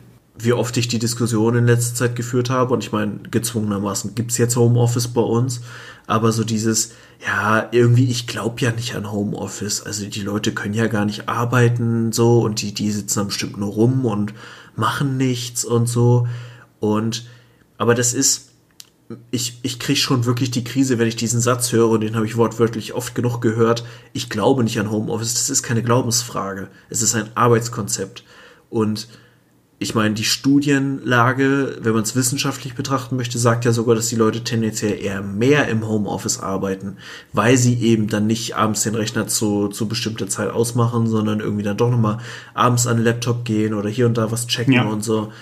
[0.42, 4.38] Wie oft ich die Diskussion in letzter Zeit geführt habe, und ich meine, gezwungenermaßen gibt's
[4.38, 5.60] jetzt Homeoffice bei uns,
[6.06, 6.92] aber so dieses,
[7.24, 9.82] ja, irgendwie, ich glaube ja nicht an Homeoffice.
[9.82, 13.58] Also die Leute können ja gar nicht arbeiten so und die, die sitzen dann bestimmt
[13.58, 14.34] nur rum und
[14.74, 16.26] machen nichts und so.
[16.80, 17.26] Und
[17.78, 18.50] aber das ist,
[19.30, 22.26] ich, ich kriege schon wirklich die Krise, wenn ich diesen Satz höre, und den habe
[22.26, 23.84] ich wortwörtlich oft genug gehört.
[24.12, 25.34] Ich glaube nicht an Homeoffice.
[25.34, 26.68] Das ist keine Glaubensfrage.
[26.88, 28.24] Es ist ein Arbeitskonzept.
[28.68, 29.08] Und
[29.82, 34.16] ich meine, die Studienlage, wenn man es wissenschaftlich betrachten möchte, sagt ja sogar, dass die
[34.16, 36.98] Leute tendenziell eher mehr im Homeoffice arbeiten,
[37.32, 41.62] weil sie eben dann nicht abends den Rechner zu, zu bestimmter Zeit ausmachen, sondern irgendwie
[41.62, 42.18] dann doch nochmal
[42.52, 44.84] abends an den Laptop gehen oder hier und da was checken ja.
[44.84, 45.32] und so.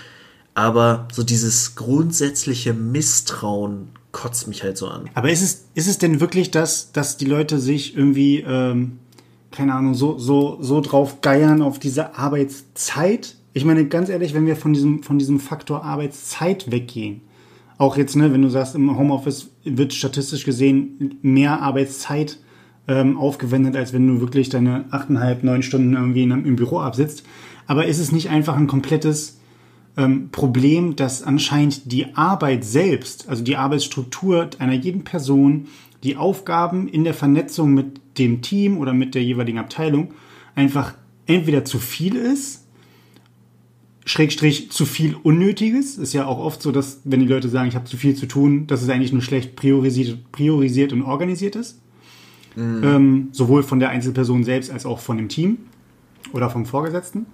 [0.54, 5.10] Aber so dieses grundsätzliche Misstrauen kotzt mich halt so an.
[5.14, 9.00] Aber ist es, ist es denn wirklich das, dass die Leute sich irgendwie, ähm,
[9.50, 13.34] keine Ahnung, so, so, so drauf geiern auf diese Arbeitszeit?
[13.58, 17.22] Ich meine, ganz ehrlich, wenn wir von diesem, von diesem Faktor Arbeitszeit weggehen,
[17.76, 22.38] auch jetzt, ne, wenn du sagst, im Homeoffice wird statistisch gesehen mehr Arbeitszeit
[22.86, 27.24] ähm, aufgewendet, als wenn du wirklich deine achteinhalb, neun Stunden irgendwie in, im Büro absitzt.
[27.66, 29.40] Aber ist es nicht einfach ein komplettes
[29.96, 35.66] ähm, Problem, dass anscheinend die Arbeit selbst, also die Arbeitsstruktur einer jeden Person,
[36.04, 40.12] die Aufgaben in der Vernetzung mit dem Team oder mit der jeweiligen Abteilung
[40.54, 40.94] einfach
[41.26, 42.67] entweder zu viel ist,
[44.08, 45.98] Schrägstrich zu viel Unnötiges.
[45.98, 48.26] Ist ja auch oft so, dass wenn die Leute sagen, ich habe zu viel zu
[48.26, 51.80] tun, dass es eigentlich nur schlecht priorisiert, priorisiert und organisiert ist.
[52.56, 52.82] Mhm.
[52.82, 55.58] Ähm, sowohl von der Einzelperson selbst als auch von dem Team
[56.32, 57.26] oder vom Vorgesetzten.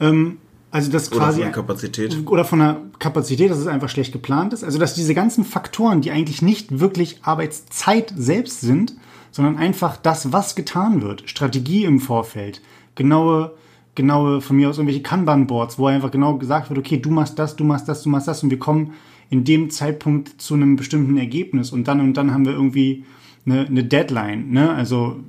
[0.00, 0.38] Ähm,
[0.70, 1.20] also das quasi.
[1.20, 2.26] Oder von der Kapazität.
[2.26, 4.64] Oder von der Kapazität, dass es einfach schlecht geplant ist.
[4.64, 8.96] Also dass diese ganzen Faktoren, die eigentlich nicht wirklich Arbeitszeit selbst sind,
[9.30, 11.28] sondern einfach das, was getan wird.
[11.28, 12.62] Strategie im Vorfeld,
[12.94, 13.52] genaue,
[13.94, 17.56] genaue, von mir aus irgendwelche Kanban-Boards, wo einfach genau gesagt wird, okay, du machst das,
[17.56, 18.92] du machst das, du machst das und wir kommen
[19.30, 23.04] in dem Zeitpunkt zu einem bestimmten Ergebnis und dann und dann haben wir irgendwie
[23.46, 24.50] eine, eine Deadline.
[24.50, 24.70] Ne?
[24.70, 25.20] Also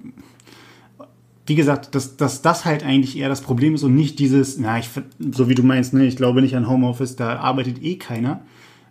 [1.48, 4.80] wie gesagt, dass, dass das halt eigentlich eher das Problem ist und nicht dieses, na,
[4.80, 4.90] ich,
[5.32, 8.42] so wie du meinst, ne, ich glaube nicht an Homeoffice, da arbeitet eh keiner.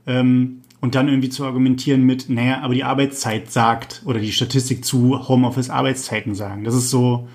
[0.06, 4.84] Ähm, und dann irgendwie zu argumentieren mit, naja, aber die Arbeitszeit sagt oder die Statistik
[4.84, 6.62] zu Homeoffice Arbeitszeiten sagen.
[6.62, 7.26] Das ist so,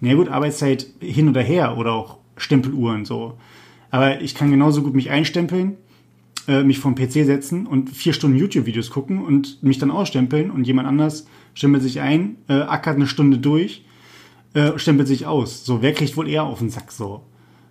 [0.00, 3.38] naja gut, Arbeitszeit hin oder her oder auch Stempeluhren so.
[3.90, 5.76] Aber ich kann genauso gut mich einstempeln,
[6.46, 10.66] äh, mich vom PC setzen und vier Stunden YouTube-Videos gucken und mich dann ausstempeln und
[10.66, 13.84] jemand anders stempelt sich ein, äh, ackert eine Stunde durch
[14.54, 15.64] äh, stempelt sich aus.
[15.64, 17.22] So, wer kriegt wohl eher auf den Sack so?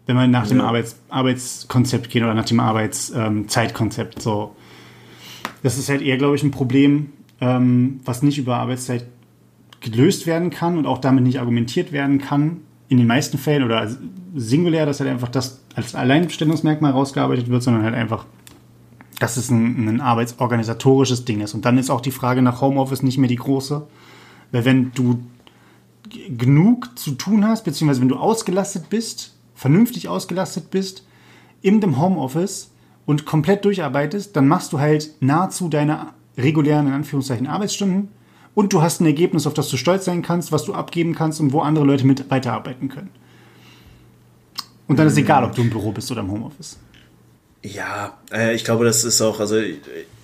[0.05, 0.49] Wenn man nach ja.
[0.49, 4.15] dem Arbeits Arbeitskonzept geht oder nach dem Arbeitszeitkonzept.
[4.15, 4.55] Ähm, so.
[5.63, 7.11] Das ist halt eher, glaube ich, ein Problem,
[7.41, 9.05] ähm, was nicht über Arbeitszeit
[9.81, 12.61] gelöst werden kann und auch damit nicht argumentiert werden kann.
[12.89, 13.89] In den meisten Fällen oder
[14.35, 18.25] singulär, dass halt einfach das als Alleinstellungsmerkmal rausgearbeitet wird, sondern halt einfach,
[19.19, 21.53] dass es ein, ein arbeitsorganisatorisches Ding ist.
[21.53, 23.85] Und dann ist auch die Frage nach Homeoffice nicht mehr die große.
[24.51, 25.19] Weil wenn du
[26.29, 31.05] genug zu tun hast, beziehungsweise wenn du ausgelastet bist, vernünftig ausgelastet bist,
[31.61, 32.71] in dem Homeoffice
[33.05, 36.07] und komplett durcharbeitest, dann machst du halt nahezu deine
[36.37, 38.09] regulären, in Anführungszeichen, Arbeitsstunden
[38.57, 41.39] und du hast ein Ergebnis, auf das du stolz sein kannst, was du abgeben kannst
[41.39, 43.11] und wo andere Leute mit weiterarbeiten können.
[44.87, 46.79] Und dann ist egal, ob du im Büro bist oder im Homeoffice.
[47.61, 49.57] Ja, äh, ich glaube, das ist auch, also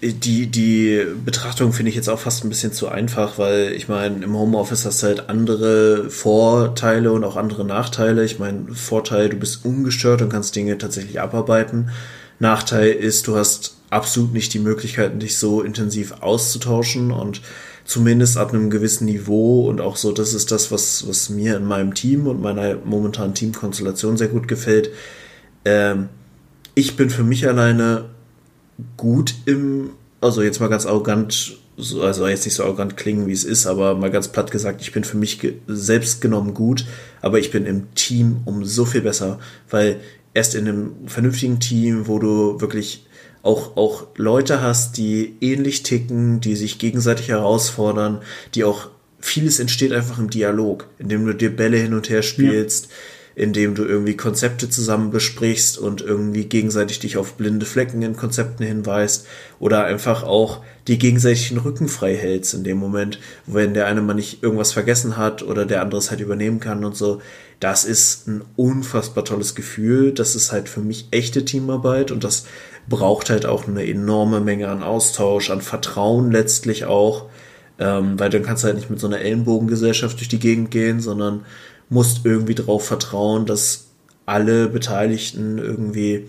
[0.01, 4.23] die, die Betrachtung finde ich jetzt auch fast ein bisschen zu einfach, weil ich meine,
[4.23, 8.25] im Homeoffice hast du halt andere Vorteile und auch andere Nachteile.
[8.25, 11.91] Ich meine, Vorteil, du bist ungestört und kannst Dinge tatsächlich abarbeiten.
[12.39, 17.41] Nachteil ist, du hast absolut nicht die Möglichkeiten, dich so intensiv auszutauschen und
[17.85, 21.65] zumindest ab einem gewissen Niveau und auch so, das ist das, was, was mir in
[21.65, 24.89] meinem Team und meiner momentanen Teamkonstellation sehr gut gefällt.
[25.65, 26.09] Ähm,
[26.75, 28.05] ich bin für mich alleine
[28.97, 31.57] gut im, also jetzt mal ganz arrogant,
[32.01, 34.91] also jetzt nicht so arrogant klingen, wie es ist, aber mal ganz platt gesagt, ich
[34.91, 36.85] bin für mich selbst genommen gut,
[37.21, 39.99] aber ich bin im Team um so viel besser, weil
[40.33, 43.05] erst in einem vernünftigen Team, wo du wirklich
[43.43, 48.21] auch, auch Leute hast, die ähnlich ticken, die sich gegenseitig herausfordern,
[48.55, 48.89] die auch
[49.19, 52.89] vieles entsteht einfach im Dialog, indem du dir Bälle hin und her spielst.
[53.35, 58.63] indem du irgendwie Konzepte zusammen besprichst und irgendwie gegenseitig dich auf blinde Flecken in Konzepten
[58.63, 59.25] hinweist
[59.59, 64.13] oder einfach auch die gegenseitigen Rücken frei hältst in dem Moment, wenn der eine mal
[64.13, 67.21] nicht irgendwas vergessen hat oder der andere es halt übernehmen kann und so.
[67.63, 70.11] Das ist ein unfassbar tolles Gefühl.
[70.11, 72.45] Das ist halt für mich echte Teamarbeit und das
[72.89, 77.29] braucht halt auch eine enorme Menge an Austausch, an Vertrauen letztlich auch.
[77.79, 80.99] Ähm, weil dann kannst du halt nicht mit so einer Ellenbogengesellschaft durch die Gegend gehen,
[80.99, 81.45] sondern
[81.87, 83.85] musst irgendwie darauf vertrauen, dass
[84.25, 86.25] alle Beteiligten irgendwie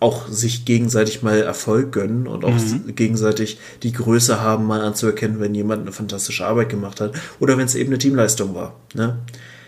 [0.00, 2.94] auch sich gegenseitig mal Erfolg gönnen und auch mhm.
[2.94, 7.66] gegenseitig die Größe haben, mal anzuerkennen, wenn jemand eine fantastische Arbeit gemacht hat oder wenn
[7.66, 8.76] es eben eine Teamleistung war.
[8.94, 9.18] Ne?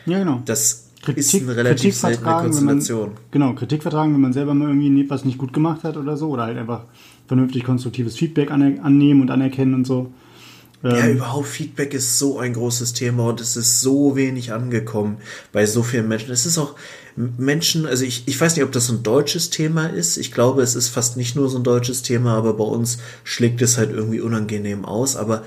[0.09, 0.43] Ja, genau.
[0.45, 3.09] Das Kritik, ist eine relativ seltene Konstellation.
[3.11, 6.17] Man, genau, Kritik vertragen, wenn man selber mal irgendwie etwas nicht gut gemacht hat oder
[6.17, 6.85] so oder halt einfach
[7.27, 10.13] vernünftig konstruktives Feedback annehmen und anerkennen und so.
[10.83, 15.19] Ja, ähm, überhaupt Feedback ist so ein großes Thema und es ist so wenig angekommen
[15.53, 16.31] bei so vielen Menschen.
[16.31, 16.77] Es ist auch
[17.17, 20.17] Menschen, also ich, ich weiß nicht, ob das ein deutsches Thema ist.
[20.17, 23.61] Ich glaube, es ist fast nicht nur so ein deutsches Thema, aber bei uns schlägt
[23.61, 25.17] es halt irgendwie unangenehm aus.
[25.17, 25.43] Aber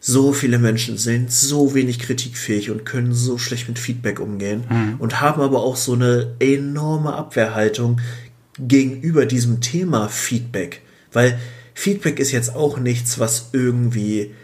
[0.00, 4.96] so viele Menschen sind so wenig kritikfähig und können so schlecht mit Feedback umgehen mhm.
[4.98, 8.00] und haben aber auch so eine enorme Abwehrhaltung
[8.58, 10.80] gegenüber diesem Thema Feedback.
[11.12, 11.38] Weil
[11.74, 14.34] Feedback ist jetzt auch nichts, was irgendwie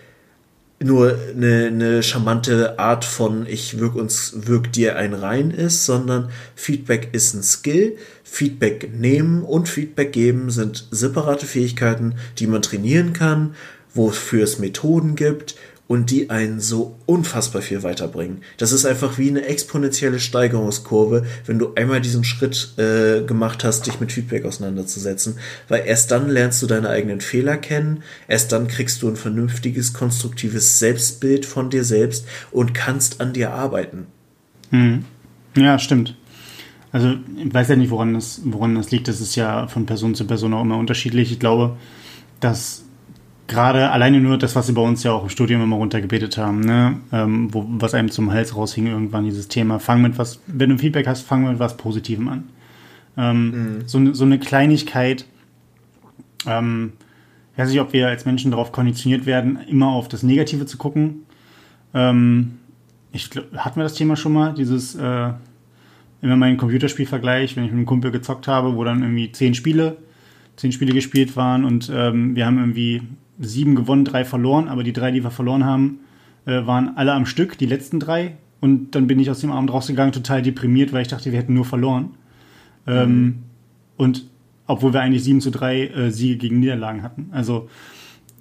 [0.79, 6.29] nur eine, eine charmante Art von ich wirk uns wirk dir ein rein ist, sondern
[6.55, 7.97] Feedback ist ein Skill.
[8.25, 13.55] Feedback nehmen und Feedback geben sind separate Fähigkeiten, die man trainieren kann,
[13.97, 15.57] wofür es Methoden gibt
[15.89, 18.43] und die einen so unfassbar viel weiterbringen.
[18.57, 23.87] Das ist einfach wie eine exponentielle Steigerungskurve, wenn du einmal diesen Schritt äh, gemacht hast,
[23.87, 25.39] dich mit Feedback auseinanderzusetzen,
[25.69, 29.93] weil erst dann lernst du deine eigenen Fehler kennen, erst dann kriegst du ein vernünftiges,
[29.93, 34.07] konstruktives Selbstbild von dir selbst und kannst an dir arbeiten.
[34.71, 35.05] Mhm.
[35.57, 36.17] Ja, stimmt.
[36.91, 39.07] Also ich weiß ja nicht, woran das, woran das liegt.
[39.07, 41.31] Das ist ja von Person zu Person auch immer unterschiedlich.
[41.31, 41.77] Ich glaube,
[42.41, 42.86] dass
[43.47, 46.61] gerade alleine nur das, was sie bei uns ja auch im Studium immer runtergebetet haben,
[46.61, 46.99] ne?
[47.13, 50.79] Ähm, wo, was einem zum Hals raushing irgendwann, dieses Thema, fang mit was, wenn du
[50.79, 52.45] Feedback hast, fang mit was Positivem an.
[53.17, 53.83] Ähm, mhm.
[53.87, 55.27] so, so eine Kleinigkeit,
[56.47, 56.93] ähm,
[57.53, 60.77] ich weiß nicht, ob wir als Menschen darauf konditioniert werden, immer auf das Negative zu
[60.77, 61.23] gucken.
[61.95, 62.59] Ähm,
[63.13, 65.31] ich glaub, hatten wir das Thema schon mal, dieses äh,
[66.21, 69.97] immer meinen Computerspielvergleich, wenn ich mit einem Kumpel gezockt habe, wo dann irgendwie zehn Spiele,
[70.57, 73.03] zehn Spiele gespielt waren und ähm, wir haben irgendwie
[73.39, 76.01] sieben gewonnen, drei verloren, aber die drei, die wir verloren haben,
[76.47, 78.37] äh, waren alle am Stück, die letzten drei.
[78.61, 81.55] Und dann bin ich aus dem Abend rausgegangen, total deprimiert, weil ich dachte, wir hätten
[81.55, 82.11] nur verloren.
[82.89, 83.35] Ähm, mhm.
[83.97, 84.27] und
[84.69, 87.29] obwohl wir eigentlich sieben zu drei äh, Siege gegen Niederlagen hatten.
[87.33, 87.69] Also,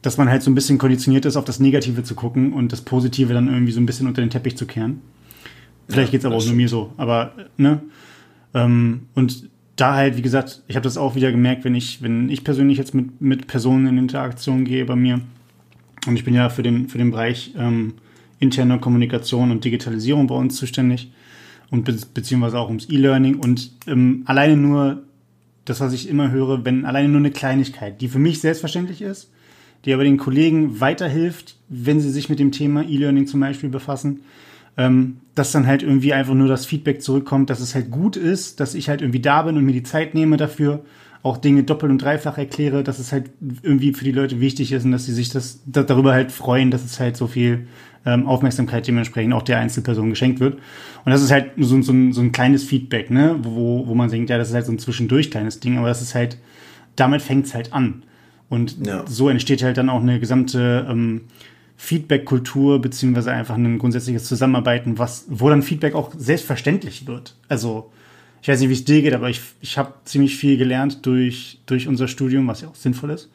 [0.02, 2.82] dass man halt so ein bisschen konditioniert ist, auf das Negative zu gucken und das
[2.82, 5.02] Positive dann irgendwie so ein bisschen unter den Teppich zu kehren.
[5.88, 6.94] Vielleicht ja, geht es aber auch nur mir so.
[6.98, 7.82] Aber, ne?
[8.54, 12.30] Ähm, und da halt, wie gesagt, ich habe das auch wieder gemerkt, wenn ich, wenn
[12.30, 15.22] ich persönlich jetzt mit, mit Personen in Interaktion gehe bei mir,
[16.08, 17.96] und ich bin ja für den, für den Bereich ähm,
[18.40, 21.12] interne Kommunikation und Digitalisierung bei uns zuständig.
[21.72, 23.38] Und be beziehungsweise auch ums E-Learning.
[23.38, 25.04] Und ähm, alleine nur
[25.66, 29.32] das, was ich immer höre, wenn alleine nur eine Kleinigkeit, die für mich selbstverständlich ist,
[29.84, 34.22] die aber den Kollegen weiterhilft, wenn sie sich mit dem Thema E-Learning zum Beispiel befassen,
[34.78, 38.60] ähm, dass dann halt irgendwie einfach nur das Feedback zurückkommt, dass es halt gut ist,
[38.60, 40.84] dass ich halt irgendwie da bin und mir die Zeit nehme dafür,
[41.24, 43.32] auch Dinge doppelt und dreifach erkläre, dass es halt
[43.64, 46.72] irgendwie für die Leute wichtig ist und dass sie sich das, das darüber halt freuen,
[46.72, 47.68] dass es halt so viel
[48.06, 50.60] ähm, Aufmerksamkeit dementsprechend auch der Einzelperson geschenkt wird.
[51.04, 54.10] Und das ist halt so, so, ein, so ein kleines Feedback, ne, wo, wo man
[54.10, 56.38] denkt, ja, das ist halt so ein zwischendurch kleines Ding, aber das ist halt,
[56.96, 58.04] damit fängt es halt an.
[58.48, 59.04] Und ja.
[59.08, 61.22] so entsteht halt dann auch eine gesamte ähm,
[61.78, 67.36] Feedback-Kultur beziehungsweise einfach ein grundsätzliches Zusammenarbeiten, was, wo dann Feedback auch selbstverständlich wird.
[67.50, 67.92] Also
[68.42, 71.60] ich weiß nicht, wie es dir geht, aber ich, ich habe ziemlich viel gelernt durch,
[71.66, 73.30] durch unser Studium, was ja auch sinnvoll ist.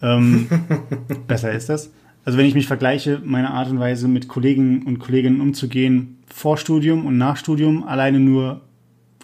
[0.00, 0.46] Ähm,
[1.26, 1.90] besser ist das.
[2.24, 6.56] Also wenn ich mich vergleiche, meine Art und Weise mit Kollegen und Kolleginnen umzugehen, vor
[6.56, 8.62] Studium und nach Studium, alleine nur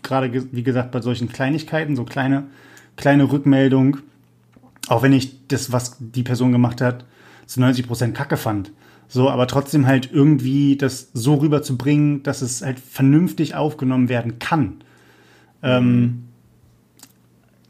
[0.02, 2.44] gerade, wie gesagt, bei solchen Kleinigkeiten, so kleine,
[2.96, 3.98] kleine Rückmeldung,
[4.88, 7.04] auch wenn ich das, was die Person gemacht hat,
[7.50, 8.70] zu 90 Prozent Kacke fand.
[9.08, 14.74] So, aber trotzdem halt irgendwie das so rüberzubringen, dass es halt vernünftig aufgenommen werden kann.
[15.64, 16.26] Ähm,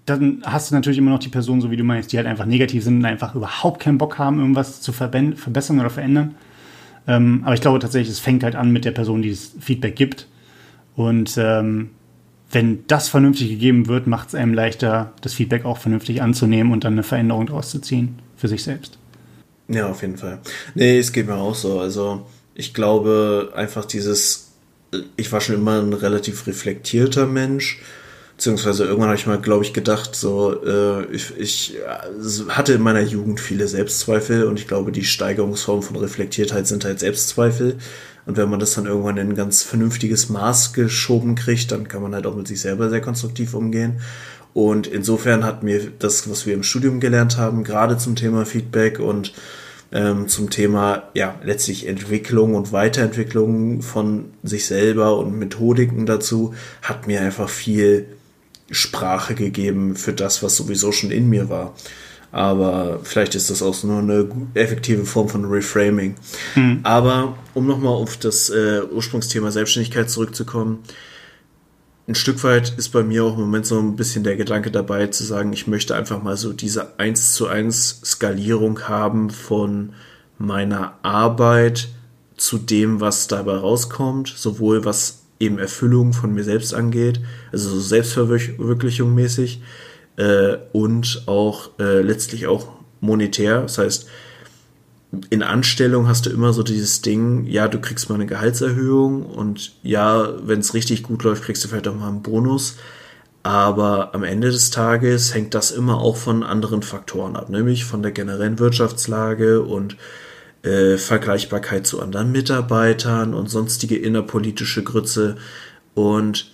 [0.05, 2.45] dann hast du natürlich immer noch die Personen, so wie du meinst, die halt einfach
[2.45, 6.35] negativ sind und einfach überhaupt keinen Bock haben, irgendwas zu verbessern oder verändern.
[7.07, 9.97] Ähm, aber ich glaube tatsächlich, es fängt halt an mit der Person, die das Feedback
[9.97, 10.28] gibt.
[10.95, 11.89] Und ähm,
[12.51, 16.85] wenn das vernünftig gegeben wird, macht es einem leichter, das Feedback auch vernünftig anzunehmen und
[16.85, 18.99] dann eine Veränderung daraus zu ziehen für sich selbst.
[19.71, 20.41] Ja, auf jeden Fall.
[20.75, 21.81] Nee, es geht mir auch so.
[21.81, 24.51] Also ich glaube einfach dieses
[25.16, 27.81] ich war schon immer ein relativ reflektierter Mensch.
[28.37, 31.77] Beziehungsweise irgendwann habe ich mal, glaube ich, gedacht, so, äh, ich, ich
[32.49, 37.01] hatte in meiner Jugend viele Selbstzweifel und ich glaube, die Steigerungsform von Reflektiertheit sind halt
[37.01, 37.77] Selbstzweifel.
[38.25, 42.03] Und wenn man das dann irgendwann in ein ganz vernünftiges Maß geschoben kriegt, dann kann
[42.03, 44.01] man halt auch mit sich selber sehr konstruktiv umgehen.
[44.53, 48.98] Und insofern hat mir das, was wir im Studium gelernt haben, gerade zum Thema Feedback
[48.98, 49.32] und
[49.92, 57.07] ähm, zum Thema ja letztlich Entwicklung und Weiterentwicklung von sich selber und Methodiken dazu, hat
[57.07, 58.07] mir einfach viel
[58.70, 61.74] Sprache gegeben für das, was sowieso schon in mir war.
[62.32, 66.14] Aber vielleicht ist das auch nur eine effektive Form von Reframing.
[66.55, 66.80] Mhm.
[66.84, 70.84] Aber um nochmal auf das äh, Ursprungsthema Selbstständigkeit zurückzukommen,
[72.11, 75.07] ein Stück weit ist bei mir auch im Moment so ein bisschen der Gedanke dabei
[75.07, 79.93] zu sagen, ich möchte einfach mal so diese 1 zu 1 Skalierung haben von
[80.37, 81.89] meiner Arbeit
[82.37, 87.21] zu dem, was dabei rauskommt, sowohl was eben Erfüllung von mir selbst angeht,
[87.53, 89.63] also so Selbstverwirklichung mäßig
[90.17, 92.67] äh, und auch äh, letztlich auch
[93.01, 93.63] monetär.
[93.63, 94.09] Das heißt,
[95.31, 99.73] in Anstellung hast du immer so dieses Ding, ja, du kriegst mal eine Gehaltserhöhung und
[99.83, 102.77] ja, wenn es richtig gut läuft, kriegst du vielleicht auch mal einen Bonus.
[103.43, 108.03] Aber am Ende des Tages hängt das immer auch von anderen Faktoren ab, nämlich von
[108.03, 109.97] der generellen Wirtschaftslage und
[110.63, 115.37] äh, Vergleichbarkeit zu anderen Mitarbeitern und sonstige innerpolitische Grütze.
[115.95, 116.53] Und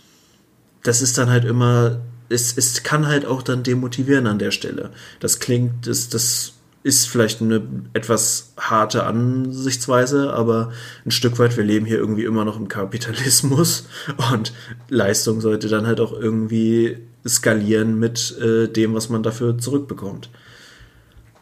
[0.84, 1.98] das ist dann halt immer,
[2.28, 4.90] es, es kann halt auch dann demotivieren an der Stelle.
[5.18, 6.55] Das klingt, das, das
[6.86, 7.62] ist vielleicht eine
[7.94, 10.70] etwas harte Ansichtsweise, aber
[11.04, 13.88] ein Stück weit, wir leben hier irgendwie immer noch im Kapitalismus
[14.32, 14.52] und
[14.88, 20.30] Leistung sollte dann halt auch irgendwie skalieren mit äh, dem, was man dafür zurückbekommt.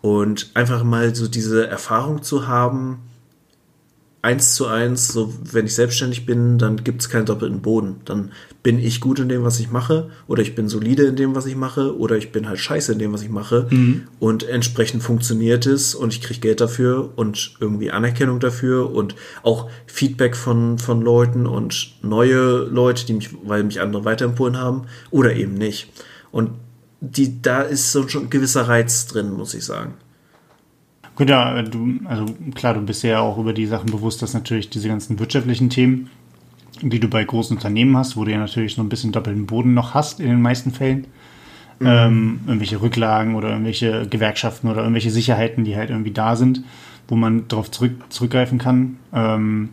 [0.01, 3.03] Und einfach mal so diese Erfahrung zu haben,
[4.25, 7.97] eins zu eins, so wenn ich selbstständig bin, dann gibt es keinen doppelten Boden.
[8.07, 11.35] Dann bin ich gut in dem, was ich mache, oder ich bin solide in dem,
[11.35, 13.67] was ich mache, oder ich bin halt scheiße in dem, was ich mache.
[13.71, 14.05] Mhm.
[14.19, 19.69] Und entsprechend funktioniert es und ich kriege Geld dafür und irgendwie Anerkennung dafür und auch
[19.87, 25.37] Feedback von, von Leuten und neue Leute, die mich, weil mich andere weiterempfohlen haben, oder
[25.37, 25.93] eben nicht.
[26.33, 26.51] Und
[27.03, 29.95] die, da ist so schon ein gewisser Reiz drin, muss ich sagen.
[31.17, 34.71] Gut, ja, du, also klar, du bist ja auch über die Sachen bewusst, dass natürlich
[34.71, 36.11] diese ganzen wirtschaftlichen Themen,
[36.83, 39.75] die du bei großen Unternehmen hast, wo du ja natürlich so ein bisschen doppelten Boden
[39.75, 41.07] noch hast in den meisten Fällen,
[41.79, 41.87] mhm.
[41.87, 46.65] ähm, irgendwelche Rücklagen oder irgendwelche Gewerkschaften oder irgendwelche Sicherheiten, die halt irgendwie da sind,
[47.07, 49.69] wo man darauf zurück, zurückgreifen kann, ähm,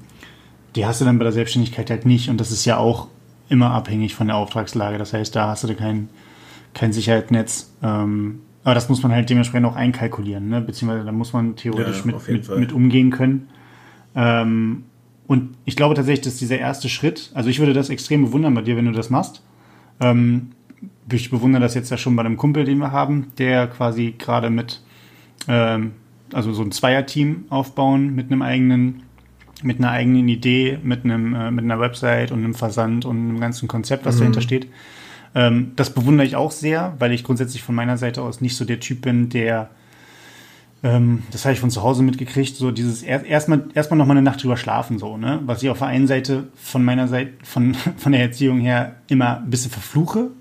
[0.76, 2.30] die hast du dann bei der Selbstständigkeit halt nicht.
[2.30, 3.08] Und das ist ja auch
[3.50, 4.98] immer abhängig von der Auftragslage.
[4.98, 6.10] Das heißt, da hast du kein,
[6.74, 7.72] kein Sicherheitsnetz.
[7.84, 10.62] Ähm, aber das muss man halt dementsprechend auch einkalkulieren, ne?
[10.62, 13.50] beziehungsweise da muss man theoretisch ja, mit, mit, mit, umgehen können.
[14.16, 14.84] Ähm,
[15.28, 18.62] und ich glaube tatsächlich, dass dieser erste Schritt, also ich würde das extrem bewundern bei
[18.62, 19.42] dir, wenn du das machst.
[20.00, 20.52] Ähm,
[21.12, 24.50] ich bewundere das jetzt ja schon bei einem Kumpel, den wir haben, der quasi gerade
[24.50, 24.82] mit,
[25.48, 25.94] ähm,
[26.34, 29.04] also so ein Zweierteam aufbauen mit einem eigenen,
[29.64, 33.40] mit einer eigenen Idee, mit einem, äh, mit einer Website und einem Versand und einem
[33.40, 34.20] ganzen Konzept, was mhm.
[34.20, 34.68] dahinter steht.
[35.34, 38.66] Ähm, das bewundere ich auch sehr, weil ich grundsätzlich von meiner Seite aus nicht so
[38.66, 39.70] der Typ bin, der
[40.84, 44.14] ähm, das habe ich von zu Hause mitgekriegt, so dieses er, erstmal erstmal noch mal
[44.14, 45.40] eine Nacht drüber schlafen so, ne?
[45.46, 49.38] Was ich auf der einen Seite von meiner Seite von von der Erziehung her immer
[49.38, 50.32] ein bisschen verfluche.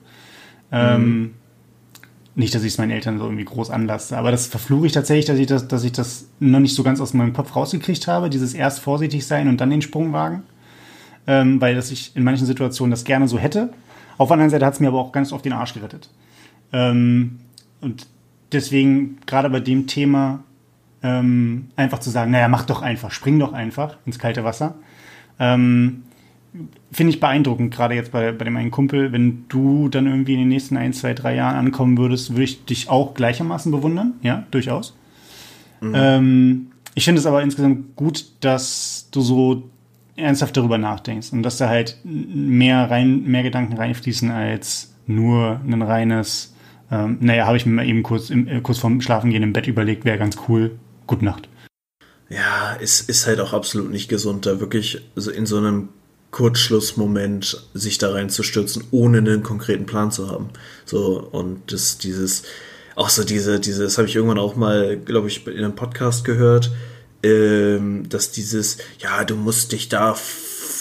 [0.72, 1.30] Ähm, mhm.
[2.36, 5.26] nicht, dass ich es meinen Eltern so irgendwie groß anlasse, aber das verfluche ich tatsächlich,
[5.26, 8.30] dass ich das, dass ich das noch nicht so ganz aus meinem Kopf rausgekriegt habe,
[8.30, 10.44] dieses erst vorsichtig sein und dann den Sprung wagen,
[11.26, 13.70] ähm, weil dass ich in manchen Situationen das gerne so hätte
[14.20, 16.10] auf der anderen Seite hat es mir aber auch ganz oft den Arsch gerettet.
[16.74, 17.38] Ähm,
[17.80, 18.06] und
[18.52, 20.44] deswegen, gerade bei dem Thema,
[21.02, 24.74] ähm, einfach zu sagen, naja, mach doch einfach, spring doch einfach ins kalte Wasser.
[25.38, 26.02] Ähm,
[26.92, 29.10] Finde ich beeindruckend, gerade jetzt bei, bei dem einen Kumpel.
[29.10, 32.66] Wenn du dann irgendwie in den nächsten ein, zwei, drei Jahren ankommen würdest, würde ich
[32.66, 34.14] dich auch gleichermaßen bewundern.
[34.20, 34.98] Ja, durchaus.
[35.80, 35.92] Mhm.
[35.94, 39.70] Ähm, ich finde es aber insgesamt gut, dass du so
[40.20, 45.82] ernsthaft darüber nachdenkst und dass da halt mehr rein, mehr Gedanken reinfließen als nur ein
[45.82, 46.54] reines,
[46.90, 49.66] ähm, naja, habe ich mir mal eben kurz, im, äh, kurz vorm Schlafengehen im Bett
[49.66, 50.78] überlegt, wäre ganz cool.
[51.06, 51.48] Gute Nacht.
[52.28, 55.88] Ja, es ist halt auch absolut nicht gesund, da wirklich so in so einem
[56.30, 60.50] Kurzschlussmoment sich da reinzustürzen, ohne einen konkreten Plan zu haben.
[60.84, 62.44] So, und das, dieses,
[62.94, 66.24] auch so diese, diese, das habe ich irgendwann auch mal, glaube ich, in einem Podcast
[66.24, 66.70] gehört,
[67.22, 70.16] ähm, dass dieses, ja, du musst dich da,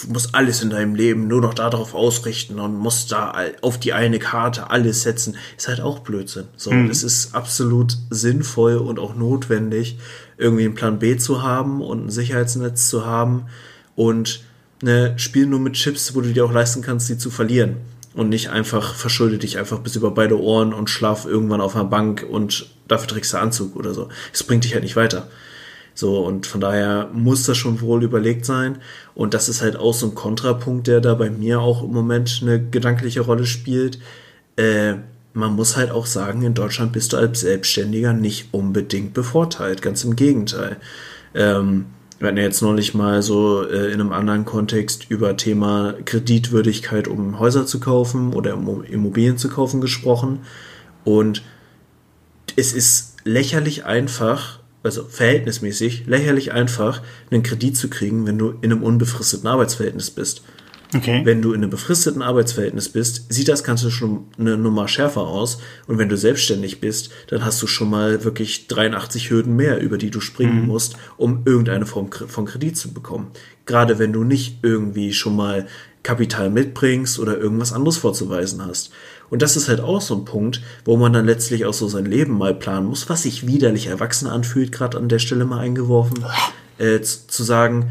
[0.08, 4.18] musst alles in deinem Leben nur noch darauf ausrichten und musst da auf die eine
[4.18, 6.46] Karte alles setzen, ist halt auch Blödsinn.
[6.56, 6.90] So, mhm.
[6.90, 9.98] es ist absolut sinnvoll und auch notwendig,
[10.38, 13.46] irgendwie einen Plan B zu haben und ein Sicherheitsnetz zu haben
[13.94, 14.42] und
[14.82, 17.76] ne, spiel nur mit Chips, wo du dir auch leisten kannst, sie zu verlieren.
[18.12, 21.84] Und nicht einfach verschulde dich einfach bis über beide Ohren und schlaf irgendwann auf einer
[21.84, 24.08] Bank und dafür trägst du Anzug oder so.
[24.32, 25.28] Es bringt dich halt nicht weiter.
[25.94, 28.78] So, und von daher muss das schon wohl überlegt sein.
[29.14, 32.40] Und das ist halt auch so ein Kontrapunkt, der da bei mir auch im Moment
[32.42, 33.98] eine gedankliche Rolle spielt.
[34.56, 34.94] Äh,
[35.32, 39.82] man muss halt auch sagen, in Deutschland bist du als Selbstständiger nicht unbedingt bevorteilt.
[39.82, 40.76] Ganz im Gegenteil.
[41.34, 41.86] Ähm,
[42.18, 47.08] wir hatten ja jetzt neulich mal so äh, in einem anderen Kontext über Thema Kreditwürdigkeit,
[47.08, 50.40] um Häuser zu kaufen oder um Immobilien zu kaufen gesprochen.
[51.04, 51.42] Und
[52.56, 58.72] es ist lächerlich einfach, also verhältnismäßig lächerlich einfach, einen Kredit zu kriegen, wenn du in
[58.72, 60.42] einem unbefristeten Arbeitsverhältnis bist.
[60.94, 61.20] Okay.
[61.24, 65.60] Wenn du in einem befristeten Arbeitsverhältnis bist, sieht das Ganze schon eine Nummer schärfer aus.
[65.86, 69.98] Und wenn du selbstständig bist, dann hast du schon mal wirklich 83 Hürden mehr, über
[69.98, 70.66] die du springen mhm.
[70.66, 73.30] musst, um irgendeine Form von Kredit zu bekommen.
[73.66, 75.68] Gerade wenn du nicht irgendwie schon mal
[76.02, 78.90] Kapital mitbringst oder irgendwas anderes vorzuweisen hast.
[79.30, 82.04] Und das ist halt auch so ein Punkt, wo man dann letztlich auch so sein
[82.04, 86.24] Leben mal planen muss, was sich widerlich erwachsen anfühlt, gerade an der Stelle mal eingeworfen,
[86.78, 87.90] äh, zu sagen,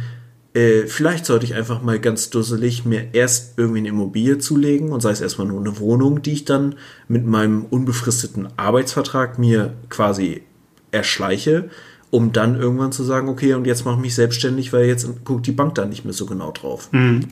[0.54, 5.02] äh, vielleicht sollte ich einfach mal ganz dusselig mir erst irgendwie eine Immobilie zulegen und
[5.02, 6.76] sei es erstmal nur eine Wohnung, die ich dann
[7.08, 10.44] mit meinem unbefristeten Arbeitsvertrag mir quasi
[10.92, 11.70] erschleiche,
[12.10, 15.46] um dann irgendwann zu sagen, okay, und jetzt mache ich mich selbstständig, weil jetzt guckt
[15.46, 16.92] die Bank da nicht mehr so genau drauf.
[16.92, 17.28] Mhm.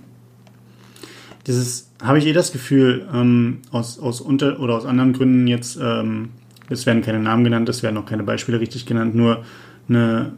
[1.47, 5.79] Dieses habe ich eh das Gefühl, ähm, aus, aus unter oder aus anderen Gründen jetzt,
[5.81, 6.29] ähm,
[6.69, 9.43] es werden keine Namen genannt, es werden auch keine Beispiele richtig genannt, nur
[9.89, 10.33] eine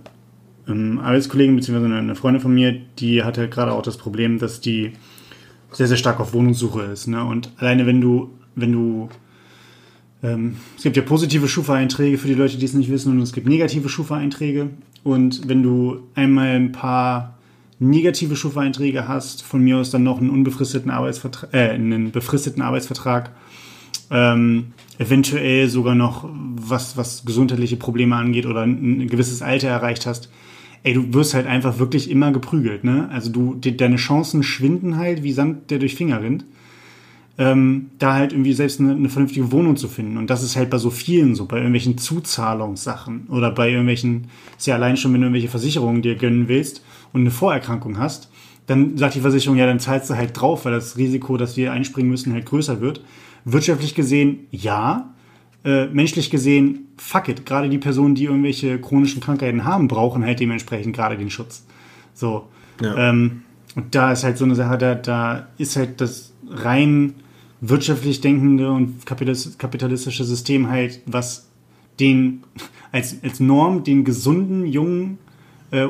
[0.68, 1.93] ähm, Arbeitskollegen bzw.
[1.93, 4.93] eine Freundin von mir, die hatte gerade auch das Problem, dass die
[5.72, 7.07] sehr, sehr stark auf Wohnungssuche ist.
[7.07, 7.24] Ne?
[7.24, 9.10] Und alleine wenn du, wenn du
[10.22, 13.34] ähm, es gibt ja positive Schufa-Einträge für die Leute, die es nicht wissen, und es
[13.34, 14.70] gibt negative Schufa-Einträge.
[15.03, 17.38] Und wenn du einmal ein paar
[17.80, 23.32] negative Schufa-Einträge hast, von mir aus dann noch einen unbefristeten Arbeitsvertrag, äh, einen befristeten Arbeitsvertrag,
[24.11, 30.30] ähm, eventuell sogar noch was, was gesundheitliche Probleme angeht oder ein gewisses Alter erreicht hast,
[30.84, 33.09] ey, du wirst halt einfach wirklich immer geprügelt, ne?
[33.11, 36.45] Also du, die, deine Chancen schwinden halt wie Sand, der durch Finger rinnt.
[37.38, 40.17] Ähm, da halt irgendwie selbst eine, eine, vernünftige Wohnung zu finden.
[40.17, 44.27] Und das ist halt bei so vielen so, bei irgendwelchen Zuzahlungssachen oder bei irgendwelchen,
[44.57, 46.84] ist ja allein schon, wenn du irgendwelche Versicherungen dir gönnen willst
[47.14, 48.30] und eine Vorerkrankung hast,
[48.68, 51.72] dann sagt die Versicherung, ja, dann zahlst du halt drauf, weil das Risiko, dass wir
[51.72, 53.03] einspringen müssen, halt größer wird.
[53.43, 55.14] Wirtschaftlich gesehen, ja,
[55.66, 60.39] äh, menschlich gesehen, fuck it, gerade die Personen, die irgendwelche chronischen Krankheiten haben, brauchen halt
[60.39, 61.66] dementsprechend gerade den Schutz.
[62.14, 62.47] So.
[62.82, 63.10] Ja.
[63.10, 63.43] Ähm,
[63.76, 67.16] und da ist halt so eine Sache, da, da ist halt das rein
[67.62, 71.49] wirtschaftlich denkende und kapitalistische System halt, was
[71.99, 72.43] den
[72.91, 75.18] als, als Norm den gesunden, jungen,
[75.72, 75.88] äh,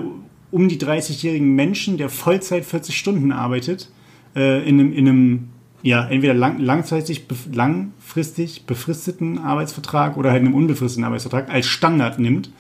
[0.52, 3.90] um die 30-jährigen Menschen, der Vollzeit 40 Stunden arbeitet,
[4.36, 5.50] äh, in einem, in einem
[5.82, 12.52] ja, entweder lang, langzeitig, langfristig befristeten Arbeitsvertrag oder halt einen unbefristeten Arbeitsvertrag als Standard nimmt,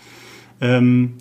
[0.61, 1.15] ähm,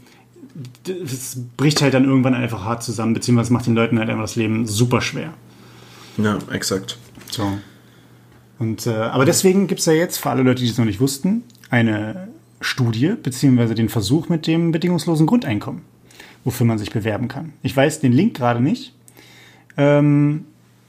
[0.85, 4.37] das bricht halt dann irgendwann einfach hart zusammen, beziehungsweise macht den Leuten halt einfach das
[4.37, 5.35] Leben super schwer.
[6.17, 6.99] Ja, exakt.
[7.31, 7.59] So.
[8.59, 11.01] Und, äh, aber deswegen gibt es ja jetzt, für alle Leute, die es noch nicht
[11.01, 12.29] wussten, eine
[12.61, 15.83] Studie, beziehungsweise den Versuch mit dem bedingungslosen Grundeinkommen,
[16.49, 17.53] wofür man sich bewerben kann.
[17.63, 18.95] Ich weiß den Link gerade nicht.
[19.77, 20.47] Ähm,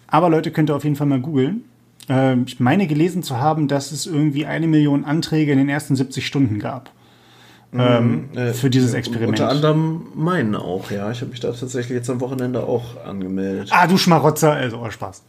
[0.07, 1.65] aber Leute, könnt ihr auf jeden Fall mal googeln.
[2.07, 5.97] Äh, ich meine gelesen zu haben, dass es irgendwie eine Million Anträge in den ersten
[5.97, 6.91] 70 Stunden gab.
[7.73, 7.79] Mhm.
[7.81, 9.37] Ähm, äh, für dieses Experiment.
[9.37, 11.11] Unter anderem meinen auch, ja.
[11.11, 13.67] Ich habe mich da tatsächlich jetzt am Wochenende auch angemeldet.
[13.71, 15.23] Ah, du Schmarotzer, also oh, Spaß.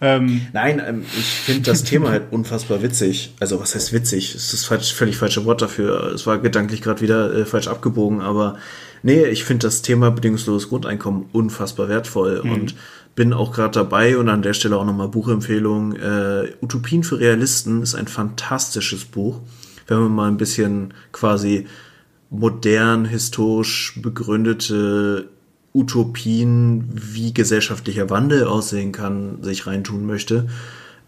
[0.00, 3.32] Ähm, Nein, ähm, ich finde das Thema halt unfassbar witzig.
[3.38, 4.34] Also was heißt witzig?
[4.34, 6.12] Es ist das völlig falsche Wort dafür.
[6.12, 8.56] Es war gedanklich gerade wieder äh, falsch abgebogen, aber
[9.02, 12.52] nee, ich finde das Thema bedingungsloses Grundeinkommen unfassbar wertvoll mhm.
[12.52, 12.74] und
[13.14, 15.96] bin auch gerade dabei und an der Stelle auch nochmal Buchempfehlung.
[15.96, 19.40] Äh, Utopien für Realisten ist ein fantastisches Buch.
[19.86, 21.66] Wenn man mal ein bisschen quasi
[22.30, 25.28] modern, historisch begründete
[25.74, 30.48] Utopien, wie gesellschaftlicher Wandel aussehen kann, sich reintun möchte.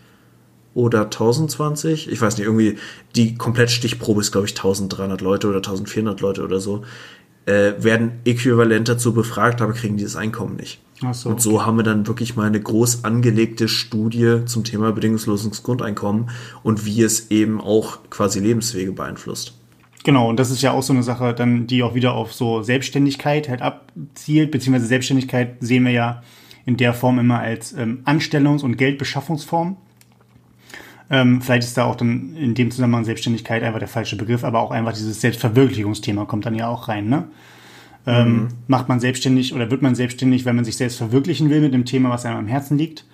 [0.75, 2.79] oder 1020, ich weiß nicht, irgendwie
[3.17, 6.85] die Komplettstichprobe ist, glaube ich, 1300 Leute oder 1400 Leute oder so,
[7.49, 10.81] äh, werden äquivalent dazu befragt, aber kriegen dieses Einkommen nicht.
[11.13, 11.65] So, und so okay.
[11.65, 16.31] haben wir dann wirklich mal eine groß angelegte Studie zum Thema bedingungsloses Grundeinkommen
[16.63, 19.55] und wie es eben auch quasi Lebenswege beeinflusst.
[20.05, 22.63] Genau, und das ist ja auch so eine Sache, dann, die auch wieder auf so
[22.63, 26.23] Selbstständigkeit halt abzielt, beziehungsweise Selbstständigkeit sehen wir ja
[26.67, 29.77] in der Form immer als ähm, Anstellungs- und Geldbeschaffungsform.
[31.11, 34.61] Ähm, vielleicht ist da auch dann in dem Zusammenhang Selbstständigkeit einfach der falsche Begriff, aber
[34.61, 37.09] auch einfach dieses Selbstverwirklichungsthema kommt dann ja auch rein.
[37.09, 37.25] Ne?
[38.07, 38.49] Ähm, mhm.
[38.67, 41.85] Macht man selbstständig oder wird man selbstständig, wenn man sich selbst verwirklichen will mit dem
[41.85, 43.07] Thema, was einem am Herzen liegt,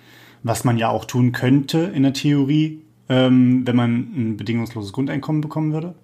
[0.43, 5.41] was man ja auch tun könnte in der Theorie, ähm, wenn man ein bedingungsloses Grundeinkommen
[5.41, 5.95] bekommen würde.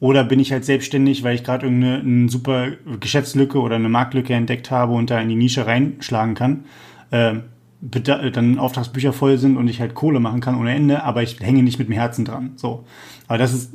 [0.00, 4.34] Oder bin ich halt selbstständig, weil ich gerade irgendeine eine super Geschäftslücke oder eine Marktlücke
[4.34, 6.64] entdeckt habe und da in die Nische reinschlagen kann.
[7.12, 7.34] Äh,
[7.82, 11.62] dann Auftragsbücher voll sind und ich halt Kohle machen kann ohne Ende, aber ich hänge
[11.62, 12.52] nicht mit dem Herzen dran.
[12.56, 12.84] So.
[13.26, 13.72] Aber das ist,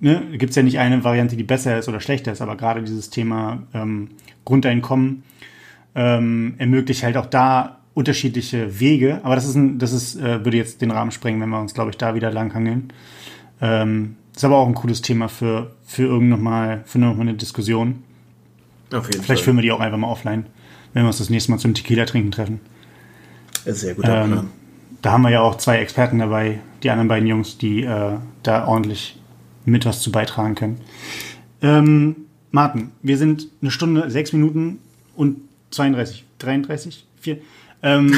[0.00, 2.82] ne, gibt es ja nicht eine Variante, die besser ist oder schlechter ist, aber gerade
[2.82, 4.10] dieses Thema ähm,
[4.44, 5.24] Grundeinkommen
[5.96, 9.20] ähm, ermöglicht halt auch da unterschiedliche Wege.
[9.24, 11.74] Aber das ist ein, das ist, äh, würde jetzt den Rahmen sprengen, wenn wir uns,
[11.74, 12.92] glaube ich, da wieder langhangeln.
[13.60, 17.22] Ähm, ist aber auch ein cooles Thema für, für irgend noch mal, für noch mal
[17.22, 18.04] eine Diskussion.
[18.92, 19.36] Auf jeden Vielleicht Fall.
[19.38, 20.46] führen wir die auch einfach mal offline,
[20.92, 22.60] wenn wir uns das nächste Mal zum Tequila trinken treffen.
[23.74, 24.50] Sehr guter ähm, Plan.
[25.02, 28.66] Da haben wir ja auch zwei Experten dabei, die anderen beiden Jungs, die äh, da
[28.66, 29.18] ordentlich
[29.64, 30.80] mit was zu beitragen können.
[31.62, 32.16] Ähm,
[32.50, 34.78] Martin, wir sind eine Stunde, sechs Minuten
[35.14, 35.36] und
[35.70, 37.38] 32, 33, 4.
[37.82, 38.12] Ähm,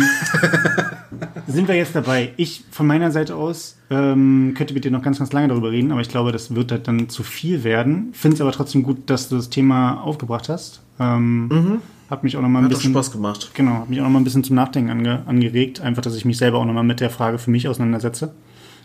[1.46, 2.32] sind wir jetzt dabei?
[2.36, 5.92] Ich von meiner Seite aus ähm, könnte mit dir noch ganz, ganz lange darüber reden,
[5.92, 8.11] aber ich glaube, das wird halt dann zu viel werden.
[8.12, 10.80] Finde es aber trotzdem gut, dass du das Thema aufgebracht hast.
[10.98, 11.82] Ähm, mhm.
[12.11, 13.53] Hat mich auch noch mal ein hat bisschen Spaß gemacht.
[13.55, 15.81] Genau, hat mich auch noch mal ein bisschen zum Nachdenken ange, angeregt.
[15.81, 18.35] Einfach, dass ich mich selber auch noch mal mit der Frage für mich auseinandersetze.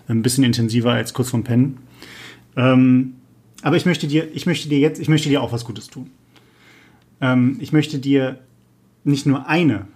[0.07, 1.79] Ein bisschen intensiver als kurz vom Pennen.
[2.55, 3.15] Ähm,
[3.63, 6.11] aber ich möchte dir, ich möchte dir jetzt, ich möchte dir auch was Gutes tun.
[7.19, 8.39] Ähm, ich möchte dir
[9.03, 9.87] nicht nur eine,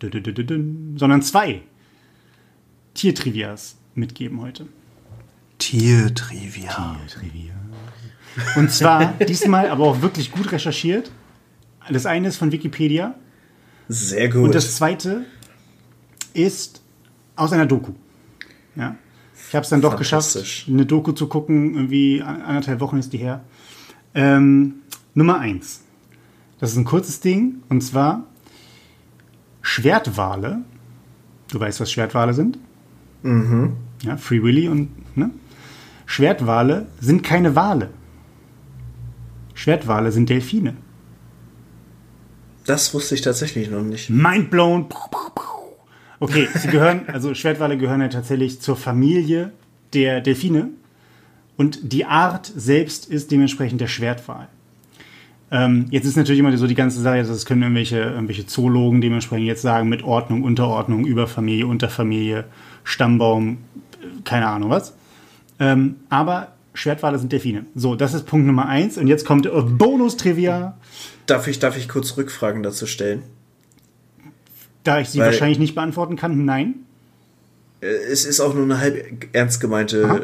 [0.00, 1.62] sondern zwei
[2.94, 4.68] Tiertrivias mitgeben heute.
[5.58, 7.00] Tiertrivia.
[7.08, 7.54] Tiertrivia.
[8.54, 11.10] Und zwar diesmal aber auch wirklich gut recherchiert
[11.90, 13.14] das eine ist von Wikipedia.
[13.88, 14.44] Sehr gut.
[14.44, 15.24] Und das zweite
[16.34, 16.82] ist
[17.36, 17.92] aus einer Doku.
[18.76, 18.96] Ja.
[19.48, 20.36] Ich habe es dann doch geschafft,
[20.68, 21.74] eine Doku zu gucken.
[21.74, 23.44] Irgendwie anderthalb Wochen ist die her.
[24.14, 24.74] Ähm,
[25.14, 25.84] Nummer eins.
[26.58, 27.62] Das ist ein kurzes Ding.
[27.68, 28.26] Und zwar
[29.62, 30.62] Schwertwale.
[31.50, 32.58] Du weißt, was Schwertwale sind?
[33.22, 33.74] Mhm.
[34.02, 35.30] Ja, Free Willy und, ne?
[36.04, 37.90] Schwertwale sind keine Wale.
[39.54, 40.74] Schwertwale sind Delfine.
[42.68, 44.10] Das wusste ich tatsächlich noch nicht.
[44.10, 44.84] Mind blown.
[46.20, 49.52] Okay, sie gehören, also Schwertwale gehören ja tatsächlich zur Familie
[49.94, 50.68] der Delfine.
[51.56, 54.48] Und die Art selbst ist dementsprechend der Schwertwal.
[55.50, 59.46] Ähm, jetzt ist natürlich immer so die ganze Sache, das können irgendwelche, irgendwelche Zoologen dementsprechend
[59.46, 62.44] jetzt sagen mit Ordnung, Unterordnung, Überfamilie, Unterfamilie,
[62.84, 63.56] Stammbaum,
[64.24, 64.94] keine Ahnung was.
[65.58, 66.48] Ähm, aber
[66.78, 67.66] Schwertwale sind Delfine.
[67.74, 68.98] So, das ist Punkt Nummer eins.
[68.98, 70.78] Und jetzt kommt Bonus-Trivia.
[71.26, 73.24] Darf ich, darf ich kurz Rückfragen dazu stellen?
[74.84, 76.86] Da ich sie Weil, wahrscheinlich nicht beantworten kann, nein.
[77.80, 80.20] Äh, es ist auch nur eine halb ernst gemeinte Aha.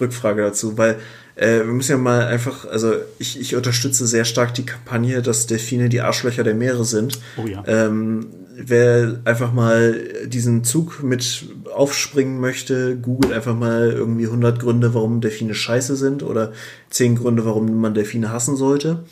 [0.00, 0.98] Rückfrage dazu, weil
[1.34, 5.46] äh, wir müssen ja mal einfach, also ich, ich unterstütze sehr stark die Kampagne, dass
[5.46, 7.20] Delfine die Arschlöcher der Meere sind.
[7.36, 7.62] Oh ja.
[7.66, 14.94] Ähm, wer einfach mal diesen Zug mit aufspringen möchte, googelt einfach mal irgendwie 100 Gründe,
[14.94, 16.52] warum Delfine scheiße sind oder
[16.90, 19.04] 10 Gründe, warum man Delfine hassen sollte.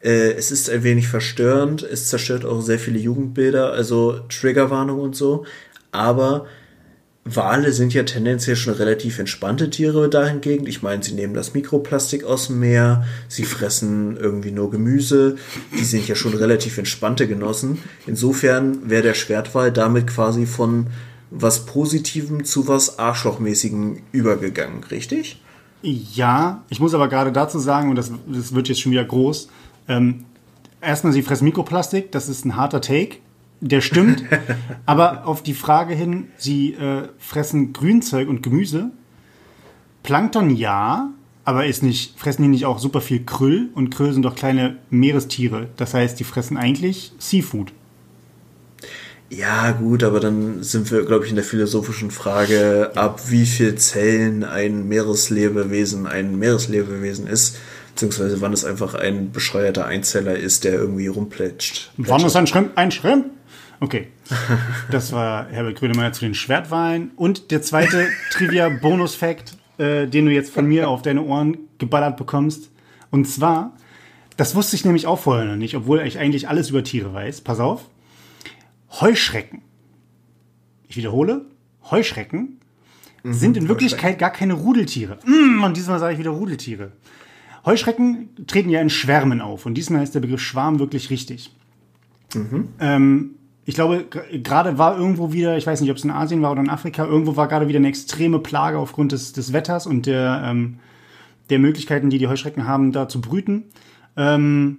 [0.00, 5.16] Äh, es ist ein wenig verstörend, es zerstört auch sehr viele Jugendbilder, also Triggerwarnung und
[5.16, 5.46] so.
[5.92, 6.46] Aber
[7.24, 10.66] Wale sind ja tendenziell schon relativ entspannte Tiere dahingegen.
[10.66, 15.36] Ich meine, sie nehmen das Mikroplastik aus dem Meer, sie fressen irgendwie nur Gemüse.
[15.72, 17.78] Die sind ja schon relativ entspannte Genossen.
[18.06, 20.88] Insofern wäre der Schwertwal damit quasi von
[21.30, 25.40] was Positivem zu was Arschlochmäßigem übergegangen, richtig?
[25.82, 29.48] Ja, ich muss aber gerade dazu sagen, und das, das wird jetzt schon wieder groß,
[29.88, 30.24] ähm,
[30.80, 33.16] erstmal, sie fressen Mikroplastik, das ist ein harter Take.
[33.64, 34.22] Der stimmt.
[34.86, 38.90] aber auf die Frage hin, sie äh, fressen Grünzeug und Gemüse.
[40.02, 41.10] Plankton ja,
[41.44, 43.70] aber ist nicht, fressen die nicht auch super viel Krüll?
[43.74, 45.68] Und Krüll sind doch kleine Meerestiere.
[45.76, 47.72] Das heißt, die fressen eigentlich Seafood.
[49.30, 53.74] Ja, gut, aber dann sind wir, glaube ich, in der philosophischen Frage, ab wie viel
[53.76, 57.56] Zellen ein Meereslebewesen ein Meereslebewesen ist,
[57.94, 61.90] beziehungsweise wann es einfach ein bescheuerter Einzeller ist, der irgendwie rumplätscht.
[61.96, 63.26] Wann ist ein Schrimp ein Schrimp?
[63.80, 64.08] Okay.
[64.90, 67.10] Das war Herbert Grönemeyer zu den Schwertwahlen.
[67.16, 72.70] Und der zweite Trivia-Bonus-Fact, äh, den du jetzt von mir auf deine Ohren geballert bekommst.
[73.10, 73.76] Und zwar,
[74.36, 77.42] das wusste ich nämlich auch vorher noch nicht, obwohl ich eigentlich alles über Tiere weiß.
[77.42, 77.88] Pass auf.
[79.00, 79.62] Heuschrecken.
[80.88, 81.46] Ich wiederhole,
[81.90, 82.60] Heuschrecken
[83.24, 85.18] sind in Wirklichkeit gar keine Rudeltiere.
[85.24, 86.92] Mm, und diesmal sage ich wieder Rudeltiere.
[87.64, 91.50] Heuschrecken treten ja in Schwärmen auf und diesmal ist der Begriff Schwarm wirklich richtig.
[92.80, 93.30] Ähm,
[93.64, 94.04] ich glaube,
[94.42, 97.04] gerade war irgendwo wieder, ich weiß nicht, ob es in Asien war oder in Afrika,
[97.04, 100.78] irgendwo war gerade wieder eine extreme Plage aufgrund des, des Wetters und der, ähm,
[101.50, 103.64] der Möglichkeiten, die die Heuschrecken haben, da zu brüten.
[104.16, 104.78] Ähm,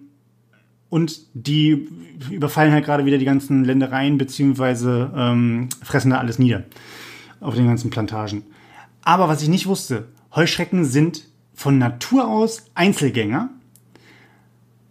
[0.89, 1.89] und die
[2.29, 6.63] überfallen halt gerade wieder die ganzen Ländereien, beziehungsweise ähm, fressen da alles nieder
[7.41, 8.43] auf den ganzen Plantagen.
[9.01, 13.49] Aber was ich nicht wusste, Heuschrecken sind von Natur aus Einzelgänger.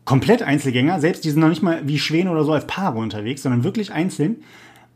[0.04, 1.00] Komplett Einzelgänger.
[1.00, 3.92] Selbst die sind noch nicht mal wie Schwäne oder so als Paare unterwegs, sondern wirklich
[3.92, 4.36] einzeln.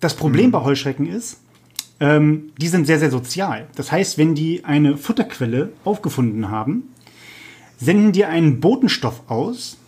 [0.01, 1.40] Das Problem bei Heuschrecken ist,
[2.01, 3.66] ähm, die sind sehr, sehr sozial.
[3.74, 6.94] Das heißt, wenn die eine Futterquelle aufgefunden haben,
[7.78, 9.78] senden die einen Botenstoff aus,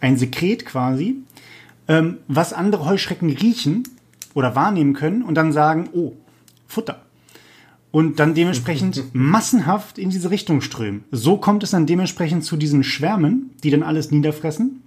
[0.00, 1.16] ein Sekret quasi,
[1.88, 3.84] ähm, was andere Heuschrecken riechen
[4.34, 6.12] oder wahrnehmen können und dann sagen, oh,
[6.66, 7.03] Futter.
[7.94, 11.04] Und dann dementsprechend massenhaft in diese Richtung strömen.
[11.12, 14.82] So kommt es dann dementsprechend zu diesen Schwärmen, die dann alles niederfressen.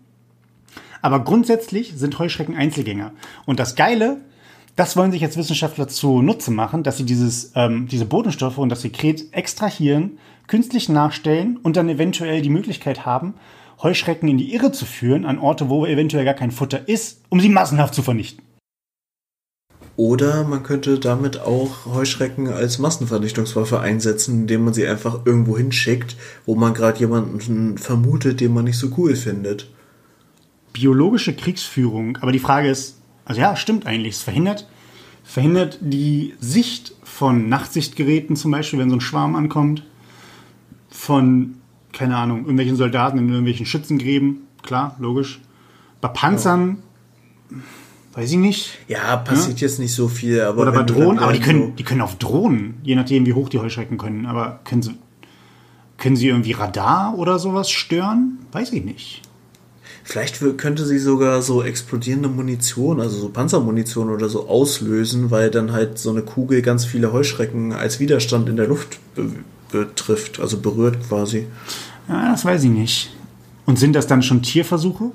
[1.01, 3.13] Aber grundsätzlich sind Heuschrecken Einzelgänger.
[3.45, 4.17] Und das Geile,
[4.75, 8.81] das wollen sich jetzt Wissenschaftler zunutze machen, dass sie dieses, ähm, diese Botenstoffe und das
[8.81, 10.17] Sekret extrahieren,
[10.47, 13.35] künstlich nachstellen und dann eventuell die Möglichkeit haben,
[13.81, 17.39] Heuschrecken in die Irre zu führen, an Orte, wo eventuell gar kein Futter ist, um
[17.39, 18.43] sie massenhaft zu vernichten.
[19.97, 26.15] Oder man könnte damit auch Heuschrecken als Massenvernichtungswaffe einsetzen, indem man sie einfach irgendwo hinschickt,
[26.45, 29.67] wo man gerade jemanden vermutet, den man nicht so cool findet.
[30.71, 32.17] biologische Kriegsführung.
[32.21, 34.15] Aber die Frage ist, also ja, stimmt eigentlich.
[34.15, 34.67] Es verhindert,
[35.23, 39.83] verhindert die Sicht von Nachtsichtgeräten zum Beispiel, wenn so ein Schwarm ankommt.
[40.89, 41.55] Von,
[41.91, 44.41] keine Ahnung, irgendwelchen Soldaten in irgendwelchen Schützengräben.
[44.61, 45.41] Klar, logisch.
[46.01, 46.83] Bei Panzern,
[48.17, 48.79] weiß ich nicht.
[48.87, 50.63] Ja, passiert jetzt nicht so viel, aber.
[50.63, 53.59] Oder bei Drohnen, aber die können, die können auf Drohnen, je nachdem, wie hoch die
[53.59, 54.25] Heuschrecken können.
[54.25, 54.95] Aber können sie,
[55.97, 58.39] können sie irgendwie Radar oder sowas stören?
[58.51, 59.21] Weiß ich nicht.
[60.03, 65.73] Vielleicht könnte sie sogar so explodierende Munition, also so Panzermunition oder so auslösen, weil dann
[65.73, 69.31] halt so eine Kugel ganz viele Heuschrecken als Widerstand in der Luft be
[69.69, 71.45] betrifft, also berührt quasi.
[72.07, 73.13] Ja, das weiß ich nicht.
[73.65, 75.11] Und sind das dann schon Tierversuche?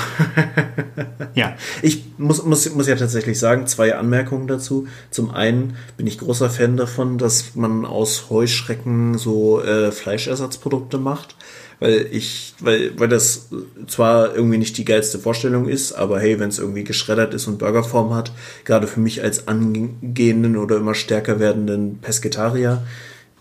[1.34, 1.56] ja.
[1.82, 4.86] Ich muss, muss, muss ja tatsächlich sagen, zwei Anmerkungen dazu.
[5.10, 11.36] Zum einen bin ich großer Fan davon, dass man aus Heuschrecken so äh, Fleischersatzprodukte macht.
[11.80, 13.48] Weil ich, weil, weil das
[13.86, 17.58] zwar irgendwie nicht die geilste Vorstellung ist, aber hey, wenn es irgendwie geschreddert ist und
[17.58, 18.32] Burgerform hat,
[18.64, 22.82] gerade für mich als angehenden oder immer stärker werdenden Pesketarier,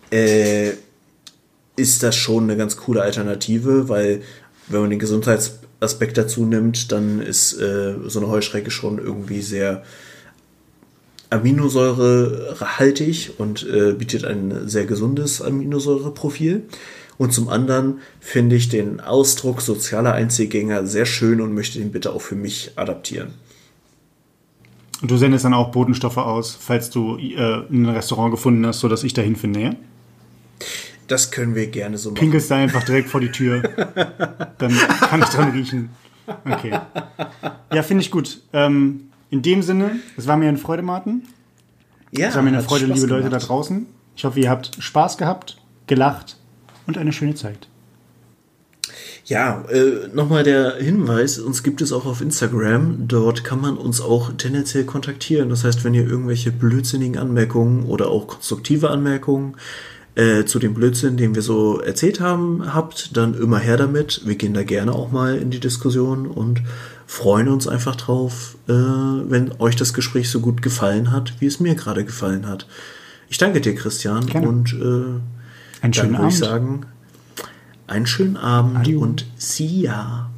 [0.09, 0.71] äh,
[1.75, 4.21] ist das schon eine ganz coole Alternative, weil
[4.67, 4.99] wenn man den
[5.79, 9.83] Gesundheitsaspekt dazu nimmt, dann ist äh, so eine Heuschrecke schon irgendwie sehr
[11.29, 16.63] aminosäurehaltig und äh, bietet ein sehr gesundes Aminosäureprofil.
[17.17, 22.13] Und zum anderen finde ich den Ausdruck sozialer Einzelgänger sehr schön und möchte den bitte
[22.13, 23.33] auch für mich adaptieren.
[25.01, 29.13] Du sendest dann auch Botenstoffe aus, falls du äh, ein Restaurant gefunden hast, sodass ich
[29.13, 29.75] dahin finde, ja?
[31.09, 32.19] Das können wir gerne so machen.
[32.19, 33.61] Pinkelst da einfach direkt vor die Tür.
[34.57, 34.71] Dann
[35.01, 35.89] kann ich dran riechen.
[36.45, 36.79] Okay.
[37.73, 38.41] Ja, finde ich gut.
[38.53, 41.23] Ähm, in dem Sinne, es war mir eine Freude, Martin.
[42.11, 43.85] Ja, Es war mir eine Freude, Spaß liebe Leute da draußen.
[44.15, 45.57] Ich hoffe, ihr habt Spaß gehabt,
[45.87, 46.37] gelacht
[46.87, 47.67] und eine schöne Zeit.
[49.25, 53.07] Ja, äh, nochmal der Hinweis, uns gibt es auch auf Instagram.
[53.07, 55.49] Dort kann man uns auch tendenziell kontaktieren.
[55.49, 59.55] Das heißt, wenn ihr irgendwelche blödsinnigen Anmerkungen oder auch konstruktive Anmerkungen
[60.19, 64.21] äh, zu dem Blödsinn, den wir so erzählt haben, habt, dann immer her damit.
[64.25, 66.61] Wir gehen da gerne auch mal in die Diskussion und
[67.07, 71.59] freuen uns einfach drauf, äh, wenn euch das Gespräch so gut gefallen hat, wie es
[71.59, 72.67] mir gerade gefallen hat.
[73.29, 74.47] Ich danke dir, Christian, Gerne.
[74.49, 75.21] und äh, Einen
[75.81, 76.35] dann schönen würde ich Abend.
[76.35, 76.85] sagen,
[77.87, 78.99] einen schönen Abend Adieu.
[78.99, 80.28] und see ya.